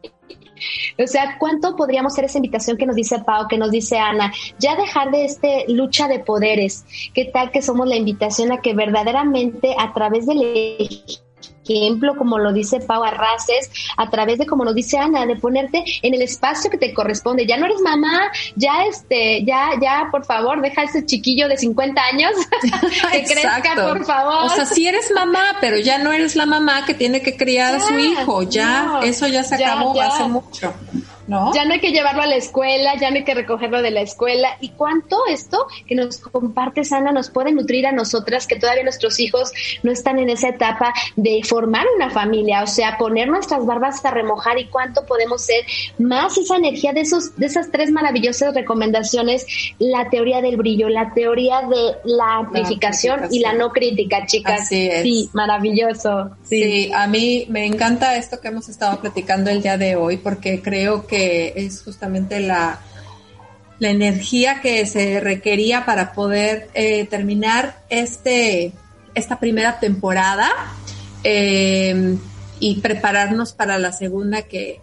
o 0.98 1.08
sea, 1.08 1.38
¿cuánto 1.40 1.76
podríamos 1.76 2.14
ser 2.14 2.26
esa 2.26 2.38
invitación 2.38 2.78
que 2.78 2.86
nos 2.86 2.96
dice 2.96 3.20
Pau, 3.20 3.48
que 3.48 3.58
nos 3.58 3.72
dice 3.72 3.98
Ana? 3.98 4.32
Ya 4.60 4.76
dejar 4.76 5.12
de 5.12 5.26
este 5.26 5.66
lucha 5.68 6.08
de 6.08 6.20
poderes. 6.20 6.86
¿Qué 7.14 7.26
tal 7.26 7.52
que 7.52 7.62
somos 7.62 7.88
la 7.88 7.96
invitación 7.96 8.52
a 8.52 8.62
que 8.62 8.74
verdaderamente 8.74 9.76
a 9.78 9.94
través 9.94 10.26
del 10.26 10.42
ejemplo, 11.72 12.16
como 12.16 12.38
lo 12.38 12.54
dice 12.54 12.80
Pau 12.80 13.04
Arraces, 13.04 13.70
a 13.98 14.10
través 14.10 14.38
de, 14.38 14.46
como 14.46 14.66
nos 14.66 14.76
dice 14.76 14.98
Ana, 14.98 15.26
de 15.26 15.36
ponerte 15.36 15.84
en 16.02 16.14
el 16.14 16.22
espacio 16.22 16.70
que 16.70 16.78
te 16.78 16.94
corresponde. 16.94 17.46
Ya 17.46 17.58
no 17.58 17.66
eres 17.66 17.82
mamá, 17.82 18.32
ya 18.56 18.86
este, 18.86 19.44
ya, 19.46 19.72
ya, 19.82 20.08
por 20.12 20.26
favor, 20.26 20.62
deja 20.62 20.84
ese 20.84 21.06
chiquillo 21.06 21.48
de 21.48 21.58
50 21.58 22.02
años 22.02 22.32
que 23.12 23.24
crezca, 23.24 23.76
por 23.76 24.06
favor. 24.06 24.46
O 24.46 24.50
sea, 24.50 24.66
sí 24.66 24.88
eres 24.88 25.12
mamá, 25.12 25.58
pero 25.60 25.78
ya 25.78 25.98
no 25.98 26.12
eres 26.12 26.36
la 26.36 26.46
mamá 26.46 26.86
que 26.86 26.94
tiene 26.94 27.22
que 27.22 27.38
criar 27.38 27.76
a 27.76 27.80
su 27.80 27.98
hijo. 27.98 28.44
Ya, 28.44 29.00
eso 29.04 29.28
ya 29.28 29.44
se 29.44 29.56
acabó 29.56 30.00
hace 30.02 30.24
mucho. 30.24 30.74
Ya 31.54 31.66
no 31.66 31.74
hay 31.74 31.80
que 31.80 31.92
llevarlo 31.92 32.22
a 32.22 32.28
la 32.28 32.36
escuela, 32.36 32.96
ya 33.00 33.10
no 33.10 33.18
hay 33.18 33.24
que 33.24 33.34
recogerlo 33.34 33.82
de 33.82 33.92
la 33.92 34.02
escuela. 34.02 34.58
¿Y 34.60 34.70
cuánto 34.70 35.18
esto 35.30 35.66
que 35.88 35.96
nos 35.96 36.18
comparte 36.18 36.84
Sana 36.84 37.12
nos 37.12 37.30
puede 37.30 37.52
nutrir 37.52 37.88
a 37.88 37.92
nosotras 37.92 38.48
que 38.48 38.58
todavía 38.58 38.84
nuestros 38.84 39.20
hijos 39.20 39.52
no 39.84 39.92
están 39.92 40.20
en 40.20 40.30
esa 40.30 40.50
etapa 40.50 40.94
de 41.16 41.42
formar 41.44 41.86
una 41.96 42.10
familia? 42.10 42.64
O 42.64 42.68
sea, 42.68 42.98
poner 42.98 43.30
nuestras 43.30 43.66
barbas 43.66 44.04
a 44.04 44.12
remojar 44.12 44.60
y 44.60 44.66
cuánto 44.66 45.06
podemos 45.06 45.42
ser 45.42 45.64
más 46.00 46.38
esa 46.38 46.58
energía 46.58 46.94
de 46.94 47.02
esos, 47.02 47.36
de 47.38 47.46
esas 47.46 47.72
tres 47.72 47.92
maravillosas 47.92 48.54
recomendaciones, 48.54 49.46
la 49.80 50.10
teoría 50.10 50.42
del 50.42 50.58
brillo, 50.58 50.90
la 50.90 51.14
teoría 51.14 51.62
de 51.62 51.96
la 52.06 52.36
amplificación 52.38 53.28
y 53.32 53.40
la 53.40 53.54
no 53.54 53.72
crítica, 53.72 54.26
chicas. 54.26 54.68
Sí, 54.68 55.30
maravilloso. 55.34 56.32
Sí, 56.52 56.92
a 56.94 57.08
mí 57.08 57.46
me 57.50 57.66
encanta 57.66 58.18
esto 58.18 58.40
que 58.40 58.50
hemos 58.50 58.70
estado 58.70 59.00
platicando 59.00 59.50
el 59.50 59.62
día 59.62 59.78
de 59.78 59.96
hoy 59.96 60.18
porque 60.18 60.62
creo 60.62 61.08
que 61.08 61.54
es 61.56 61.82
justamente 61.82 62.40
la, 62.40 62.82
la 63.80 63.90
energía 63.90 64.62
que 64.62 64.86
se 64.86 65.20
requería 65.20 65.86
para 65.86 66.14
poder 66.14 66.70
eh, 66.74 67.06
terminar 67.06 67.82
este, 67.90 68.74
esta 69.16 69.40
primera 69.40 69.80
temporada 69.80 70.50
eh, 71.24 72.16
y 72.60 72.80
prepararnos 72.80 73.54
para 73.54 73.80
la 73.80 73.92
segunda 73.92 74.44
que, 74.44 74.82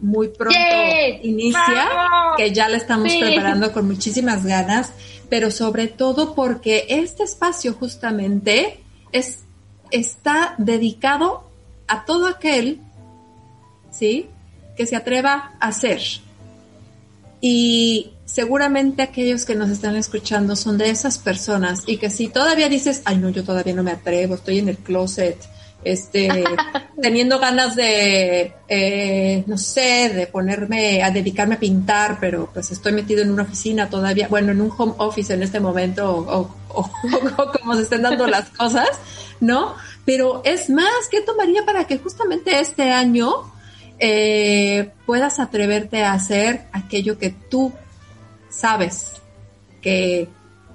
muy 0.00 0.28
pronto 0.28 0.56
inicia, 1.22 1.88
que 2.36 2.52
ya 2.52 2.68
la 2.68 2.76
estamos 2.76 3.12
preparando 3.16 3.72
con 3.72 3.88
muchísimas 3.88 4.46
ganas, 4.46 4.92
pero 5.28 5.50
sobre 5.50 5.88
todo 5.88 6.36
porque 6.36 6.86
este 6.88 7.24
espacio 7.24 7.72
justamente 7.72 8.78
es, 9.10 9.43
está 9.94 10.54
dedicado 10.58 11.44
a 11.86 12.04
todo 12.04 12.26
aquel, 12.26 12.80
¿sí? 13.90 14.28
que 14.76 14.86
se 14.86 14.96
atreva 14.96 15.52
a 15.60 15.68
hacer. 15.68 16.00
Y 17.40 18.12
seguramente 18.24 19.02
aquellos 19.02 19.44
que 19.44 19.54
nos 19.54 19.70
están 19.70 19.96
escuchando 19.96 20.56
son 20.56 20.78
de 20.78 20.90
esas 20.90 21.18
personas 21.18 21.84
y 21.86 21.98
que 21.98 22.10
si 22.10 22.28
todavía 22.28 22.68
dices, 22.68 23.02
ay 23.04 23.18
no, 23.18 23.28
yo 23.28 23.44
todavía 23.44 23.74
no 23.74 23.82
me 23.82 23.92
atrevo, 23.92 24.34
estoy 24.34 24.58
en 24.58 24.68
el 24.68 24.78
closet, 24.78 25.38
este, 25.84 26.44
teniendo 27.00 27.38
ganas 27.38 27.76
de, 27.76 28.54
eh, 28.68 29.44
no 29.46 29.58
sé, 29.58 30.10
de 30.14 30.26
ponerme 30.26 31.02
a 31.02 31.10
dedicarme 31.10 31.56
a 31.56 31.60
pintar, 31.60 32.18
pero 32.20 32.50
pues 32.52 32.70
estoy 32.72 32.92
metido 32.92 33.22
en 33.22 33.30
una 33.30 33.42
oficina 33.44 33.88
todavía, 33.88 34.28
bueno, 34.28 34.52
en 34.52 34.60
un 34.60 34.72
home 34.76 34.94
office 34.98 35.32
en 35.34 35.42
este 35.42 35.60
momento 35.60 36.10
o, 36.10 36.54
o 36.68 37.52
como 37.52 37.76
se 37.76 37.82
estén 37.82 38.02
dando 38.02 38.26
las 38.26 38.48
cosas, 38.50 38.88
¿no? 39.40 39.74
Pero 40.04 40.42
es 40.44 40.68
más, 40.70 41.08
¿qué 41.10 41.20
tomaría 41.20 41.64
para 41.64 41.86
que 41.86 41.98
justamente 41.98 42.58
este 42.60 42.90
año 42.90 43.52
eh, 43.98 44.90
puedas 45.06 45.38
atreverte 45.38 46.02
a 46.02 46.12
hacer 46.12 46.66
aquello 46.72 47.18
que 47.18 47.30
tú 47.30 47.72
sabes 48.50 49.12
que 49.80 50.28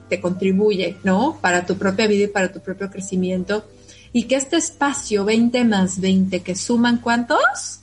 te 0.08 0.19
contribuye, 0.19 0.98
¿no? 1.04 1.38
Para 1.41 1.65
tu 1.65 1.78
propia 1.78 2.08
vida 2.08 2.26
y 2.26 2.28
para 2.28 2.52
tu 2.52 2.60
propio 2.60 2.89
crecimiento. 2.89 3.65
Y 4.12 4.24
que 4.24 4.36
este 4.36 4.58
espacio 4.58 5.26
20 5.26 5.63
más 5.65 6.00
20, 6.00 6.41
que 6.41 6.56
suman 6.56 6.98
cuántos? 6.98 7.82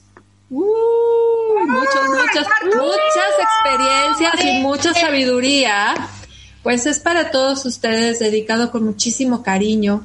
Uh, 0.49 0.63
muchas, 1.67 2.09
muchas, 2.09 2.47
muchas 2.63 3.31
experiencias 3.41 4.45
y 4.45 4.61
mucha 4.61 4.93
sabiduría. 4.93 5.95
Pues 6.63 6.85
es 6.85 6.99
para 6.99 7.31
todos 7.31 7.65
ustedes, 7.65 8.19
dedicado 8.19 8.71
con 8.71 8.83
muchísimo 8.83 9.41
cariño, 9.41 10.03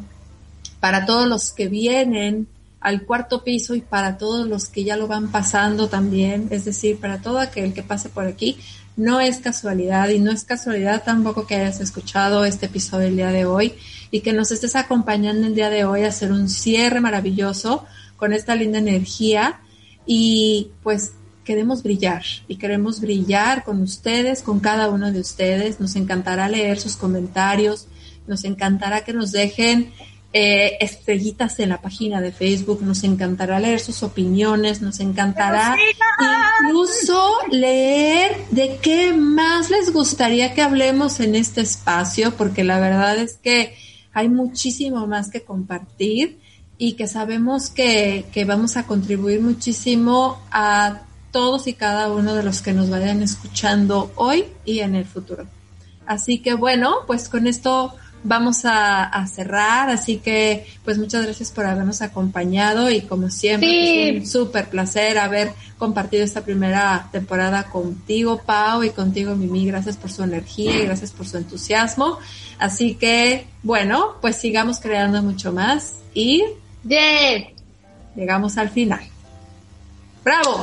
para 0.81 1.07
todos 1.07 1.27
los 1.27 1.51
que 1.51 1.69
vienen, 1.69 2.47
al 2.83 3.05
cuarto 3.05 3.45
piso 3.45 3.75
y 3.75 3.81
para 3.81 4.19
todos 4.19 4.47
los 4.47 4.67
que 4.67 4.85
ya 4.85 4.97
lo 4.97 5.07
van 5.07 5.31
pasando 5.31 5.89
también, 5.89 6.49
es 6.51 6.65
decir, 6.65 6.99
para 6.99 7.23
todo 7.23 7.39
aquel 7.39 7.73
que 7.73 7.83
pase 7.83 8.09
por 8.09 8.27
aquí, 8.27 8.59
no 8.97 9.21
es 9.21 9.39
casualidad 9.39 10.09
y 10.11 10.19
no 10.19 10.31
es 10.31 10.45
casualidad 10.45 11.03
tampoco 11.05 11.47
que 11.47 11.57
hayas 11.57 11.81
escuchado 11.81 12.45
este 12.45 12.67
episodio 12.67 13.09
el 13.09 13.17
día 13.17 13.31
de 13.31 13.47
hoy 13.47 13.75
y 14.11 14.21
que 14.21 14.33
nos 14.33 14.53
estés 14.53 14.77
acompañando 14.77 15.47
el 15.47 15.55
día 15.55 15.71
de 15.71 15.85
hoy 15.85 16.03
a 16.03 16.09
hacer 16.09 16.33
un 16.33 16.49
cierre 16.49 17.01
maravilloso 17.01 17.87
con 18.17 18.33
esta 18.33 18.55
linda 18.55 18.79
energía 18.79 19.61
y 20.07 20.71
pues 20.83 21.13
queremos 21.45 21.83
brillar 21.83 22.23
y 22.49 22.57
queremos 22.57 23.01
brillar 23.01 23.65
con 23.65 23.81
ustedes, 23.81 24.43
con 24.43 24.61
cada 24.61 24.89
uno 24.91 25.11
de 25.11 25.21
ustedes. 25.21 25.81
Nos 25.81 25.97
encantará 25.97 26.49
leer 26.49 26.79
sus 26.79 26.97
comentarios, 26.97 27.89
nos 28.27 28.45
encantará 28.45 29.05
que 29.05 29.13
nos 29.13 29.33
dejen 29.33 29.93
eh, 30.33 30.79
estrellitas 30.81 31.59
en 31.61 31.69
la 31.69 31.83
página 31.83 32.21
de 32.21 32.33
Facebook, 32.33 32.83
nos 32.83 33.05
encantará 33.05 33.61
leer 33.61 33.81
sus 33.81 34.03
opiniones, 34.03 34.81
nos 34.81 35.01
encantará 35.01 35.77
incluso 36.63 37.23
leer 37.51 38.37
de 38.51 38.79
qué 38.81 39.13
más 39.13 39.71
les 39.71 39.93
gustaría 39.93 40.55
que 40.55 40.63
hablemos 40.63 41.21
en 41.21 41.35
este 41.35 41.61
espacio, 41.61 42.35
porque 42.37 42.65
la 42.65 42.81
verdad 42.81 43.19
es 43.19 43.35
que 43.35 43.77
hay 44.15 44.29
muchísimo 44.29 45.07
más 45.07 45.31
que 45.31 45.43
compartir 45.43 46.39
y 46.79 46.95
que 46.95 47.07
sabemos 47.07 47.69
que, 47.69 48.25
que 48.33 48.45
vamos 48.45 48.77
a 48.77 48.87
contribuir 48.87 49.41
muchísimo 49.41 50.41
a 50.51 51.03
todos 51.31 51.67
y 51.67 51.75
cada 51.75 52.11
uno 52.11 52.35
de 52.35 52.43
los 52.43 52.63
que 52.63 52.73
nos 52.73 52.91
vayan 52.91 53.23
escuchando 53.23 54.13
hoy 54.17 54.45
y 54.65 54.81
en 54.81 54.95
el 54.95 55.05
futuro. 55.05 55.47
Así 56.07 56.39
que 56.39 56.55
bueno, 56.55 56.97
pues 57.07 57.29
con 57.29 57.47
esto 57.47 57.95
vamos 58.25 58.63
a, 58.65 59.27
cerrar, 59.27 59.91
así 59.91 60.19
que 60.19 60.67
pues 60.85 60.99
muchas 60.99 61.25
gracias 61.25 61.51
por 61.51 61.65
habernos 61.65 62.03
acompañado 62.03 62.91
y 62.91 63.03
como 63.03 63.31
siempre 63.31 64.11
es 64.11 64.21
un 64.21 64.27
súper 64.27 64.69
placer 64.69 65.19
haber 65.19 65.53
compartido 65.79 66.25
esta 66.25 66.43
primera 66.43 67.09
temporada 67.13 67.65
contigo 67.65 68.43
Pau 68.45 68.83
y 68.83 68.91
contigo 68.91 69.35
Mimi, 69.35 69.67
gracias 69.67 69.97
por 69.97 70.11
su 70.11 70.23
energía 70.23 70.77
y 70.77 70.87
gracias 70.87 71.13
por 71.13 71.27
su 71.27 71.39
entusiasmo, 71.39 72.19
así 72.59 72.95
que 72.95 73.47
bueno, 73.63 74.17
pues 74.21 74.37
sigamos 74.37 74.81
creando 74.81 75.23
mucho 75.23 75.53
más 75.53 75.97
y 76.15 76.45
llegamos 78.15 78.59
al 78.59 78.71
final. 78.71 79.01
¡Bravo! 80.25 80.63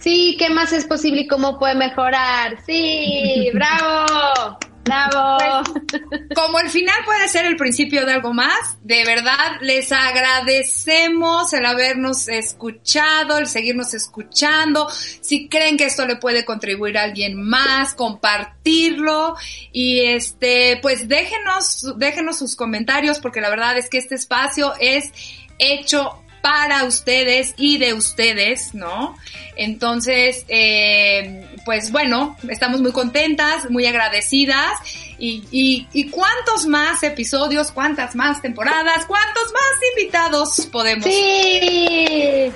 Sí, 0.00 0.36
¿qué 0.38 0.50
más 0.50 0.72
es 0.74 0.84
posible 0.84 1.22
y 1.22 1.26
cómo 1.26 1.58
puede 1.58 1.74
mejorar? 1.74 2.58
Sí, 2.66 3.48
bravo. 3.54 4.58
Bravo. 4.84 5.64
Pues, 5.88 6.22
como 6.34 6.58
el 6.58 6.68
final 6.68 6.96
puede 7.04 7.28
ser 7.28 7.46
el 7.46 7.56
principio 7.56 8.04
de 8.04 8.12
algo 8.12 8.32
más, 8.32 8.76
de 8.82 9.04
verdad 9.04 9.58
les 9.60 9.90
agradecemos 9.92 11.52
el 11.52 11.64
habernos 11.64 12.28
escuchado, 12.28 13.38
el 13.38 13.46
seguirnos 13.46 13.94
escuchando. 13.94 14.88
Si 14.90 15.48
creen 15.48 15.76
que 15.76 15.86
esto 15.86 16.06
le 16.06 16.16
puede 16.16 16.44
contribuir 16.44 16.98
a 16.98 17.04
alguien 17.04 17.40
más, 17.40 17.94
compartirlo 17.94 19.36
y 19.72 20.00
este, 20.00 20.78
pues 20.82 21.08
déjenos, 21.08 21.94
déjenos 21.96 22.38
sus 22.38 22.56
comentarios 22.56 23.18
porque 23.20 23.40
la 23.40 23.48
verdad 23.48 23.78
es 23.78 23.88
que 23.88 23.98
este 23.98 24.14
espacio 24.14 24.74
es 24.80 25.12
hecho 25.58 26.20
para 26.42 26.84
ustedes 26.84 27.54
y 27.56 27.78
de 27.78 27.94
ustedes, 27.94 28.74
¿no? 28.74 29.16
Entonces, 29.56 30.44
eh, 30.48 31.53
pues 31.64 31.90
bueno, 31.90 32.36
estamos 32.48 32.80
muy 32.80 32.92
contentas, 32.92 33.70
muy 33.70 33.86
agradecidas. 33.86 34.72
Y, 35.18 35.44
y, 35.52 35.86
y, 35.92 36.10
cuántos 36.10 36.66
más 36.66 37.02
episodios, 37.04 37.70
cuántas 37.70 38.16
más 38.16 38.42
temporadas, 38.42 39.06
cuántos 39.06 39.44
más 39.52 39.90
invitados 39.96 40.66
podemos. 40.72 41.04
Sí. 41.04 42.52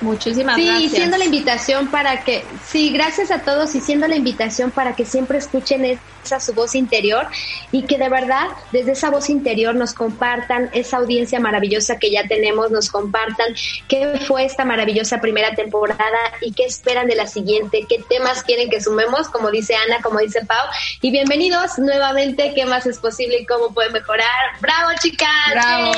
Muchísimas 0.00 0.56
sí, 0.56 0.66
gracias. 0.66 0.90
Sí, 0.90 0.96
siendo 0.96 1.18
la 1.18 1.24
invitación 1.24 1.88
para 1.88 2.24
que, 2.24 2.42
sí, 2.66 2.90
gracias 2.90 3.30
a 3.30 3.40
todos 3.40 3.74
y 3.74 3.80
siendo 3.80 4.08
la 4.08 4.16
invitación 4.16 4.70
para 4.70 4.96
que 4.96 5.04
siempre 5.04 5.38
escuchen 5.38 5.84
esa 6.24 6.40
su 6.40 6.54
voz 6.54 6.74
interior 6.74 7.28
y 7.70 7.82
que 7.82 7.98
de 7.98 8.08
verdad 8.08 8.48
desde 8.72 8.92
esa 8.92 9.10
voz 9.10 9.30
interior 9.30 9.74
nos 9.74 9.94
compartan 9.94 10.70
esa 10.72 10.96
audiencia 10.96 11.38
maravillosa 11.38 11.98
que 11.98 12.10
ya 12.10 12.26
tenemos, 12.26 12.70
nos 12.70 12.90
compartan 12.90 13.54
qué 13.88 14.18
fue 14.26 14.44
esta 14.44 14.64
maravillosa 14.64 15.20
primera 15.20 15.54
temporada 15.54 16.18
y 16.40 16.52
qué 16.52 16.64
esperan 16.64 17.06
de 17.06 17.14
la 17.14 17.26
siguiente, 17.26 17.86
qué 17.88 18.02
temas 18.08 18.42
quieren 18.42 18.70
que 18.70 18.80
sumemos, 18.80 19.28
como 19.28 19.50
dice 19.50 19.74
Ana, 19.76 20.00
como 20.02 20.18
dice 20.18 20.44
Pau. 20.46 20.66
Y 21.00 21.10
bienvenidos 21.10 21.78
nuevamente, 21.78 22.52
qué 22.54 22.66
más 22.66 22.86
es 22.86 22.98
posible 22.98 23.40
y 23.40 23.46
cómo 23.46 23.72
puede 23.72 23.90
mejorar. 23.90 24.24
¡Bravo, 24.60 24.90
chicas! 25.00 25.28
¡Bravo! 25.52 25.92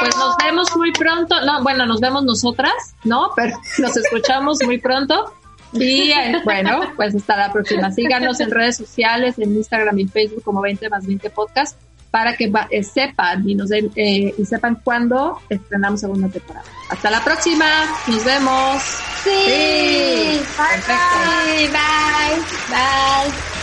Pues 0.00 0.16
nos 0.16 0.36
vemos 0.36 0.76
muy 0.76 0.92
pronto, 0.92 1.40
no, 1.44 1.62
bueno, 1.62 1.86
nos 1.86 2.00
vemos 2.00 2.22
nosotras, 2.24 2.94
¿no? 3.04 3.32
Pero 3.34 3.58
nos 3.78 3.96
escuchamos 3.96 4.58
muy 4.64 4.78
pronto. 4.78 5.32
Y 5.72 6.10
eh, 6.10 6.40
bueno, 6.44 6.80
pues 6.96 7.14
hasta 7.14 7.36
la 7.36 7.52
próxima. 7.52 7.90
Síganos 7.90 8.40
en 8.40 8.50
redes 8.50 8.76
sociales, 8.76 9.38
en 9.38 9.54
Instagram 9.54 9.98
y 9.98 10.06
Facebook 10.06 10.42
como 10.42 10.60
20 10.60 10.88
más 10.88 11.06
20 11.06 11.30
podcast. 11.30 11.76
para 12.10 12.34
que 12.36 12.50
eh, 12.70 12.82
sepan 12.82 13.46
y 13.46 13.54
nos 13.54 13.68
den, 13.68 13.90
eh, 13.94 14.34
y 14.36 14.44
sepan 14.46 14.80
cuándo 14.82 15.40
estrenamos 15.50 16.00
segunda 16.00 16.28
temporada. 16.28 16.64
Hasta 16.88 17.10
la 17.10 17.22
próxima, 17.22 17.66
nos 18.06 18.24
vemos. 18.24 18.82
Sí, 19.24 19.30
sí. 19.30 20.40
Bye, 20.56 21.68
bye, 21.68 22.38
bye. 22.70 23.58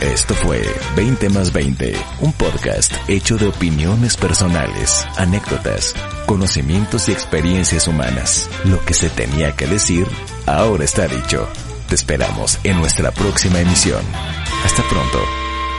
Esto 0.00 0.34
fue 0.34 0.62
20 0.96 1.28
más 1.28 1.52
20, 1.52 1.92
un 2.20 2.32
podcast 2.32 2.90
hecho 3.06 3.36
de 3.36 3.48
opiniones 3.48 4.16
personales, 4.16 5.06
anécdotas, 5.18 5.94
conocimientos 6.30 7.08
y 7.08 7.12
experiencias 7.12 7.88
humanas. 7.88 8.48
Lo 8.64 8.78
que 8.84 8.94
se 8.94 9.10
tenía 9.10 9.56
que 9.56 9.66
decir, 9.66 10.06
ahora 10.46 10.84
está 10.84 11.08
dicho. 11.08 11.48
Te 11.88 11.96
esperamos 11.96 12.60
en 12.62 12.78
nuestra 12.78 13.10
próxima 13.10 13.58
emisión. 13.58 14.00
Hasta 14.64 14.80
pronto. 14.84 15.18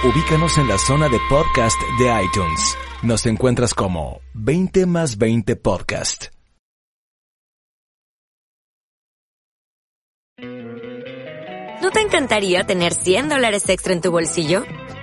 Ubícanos 0.04 0.58
en 0.58 0.68
la 0.68 0.78
zona 0.78 1.08
de 1.08 1.20
podcast 1.30 1.80
de 1.98 2.24
iTunes. 2.26 2.76
Nos 3.02 3.26
encuentras 3.28 3.74
como 3.74 4.20
20 4.34 4.88
más 4.88 5.18
20 5.18 5.56
podcast. 5.56 6.26
¿No 11.82 11.92
te 11.92 12.02
encantaría 12.02 12.66
tener 12.66 12.94
100 12.94 13.30
dólares 13.30 13.70
extra 13.70 13.94
en 13.94 14.02
tu 14.02 14.12
bolsillo? 14.12 14.66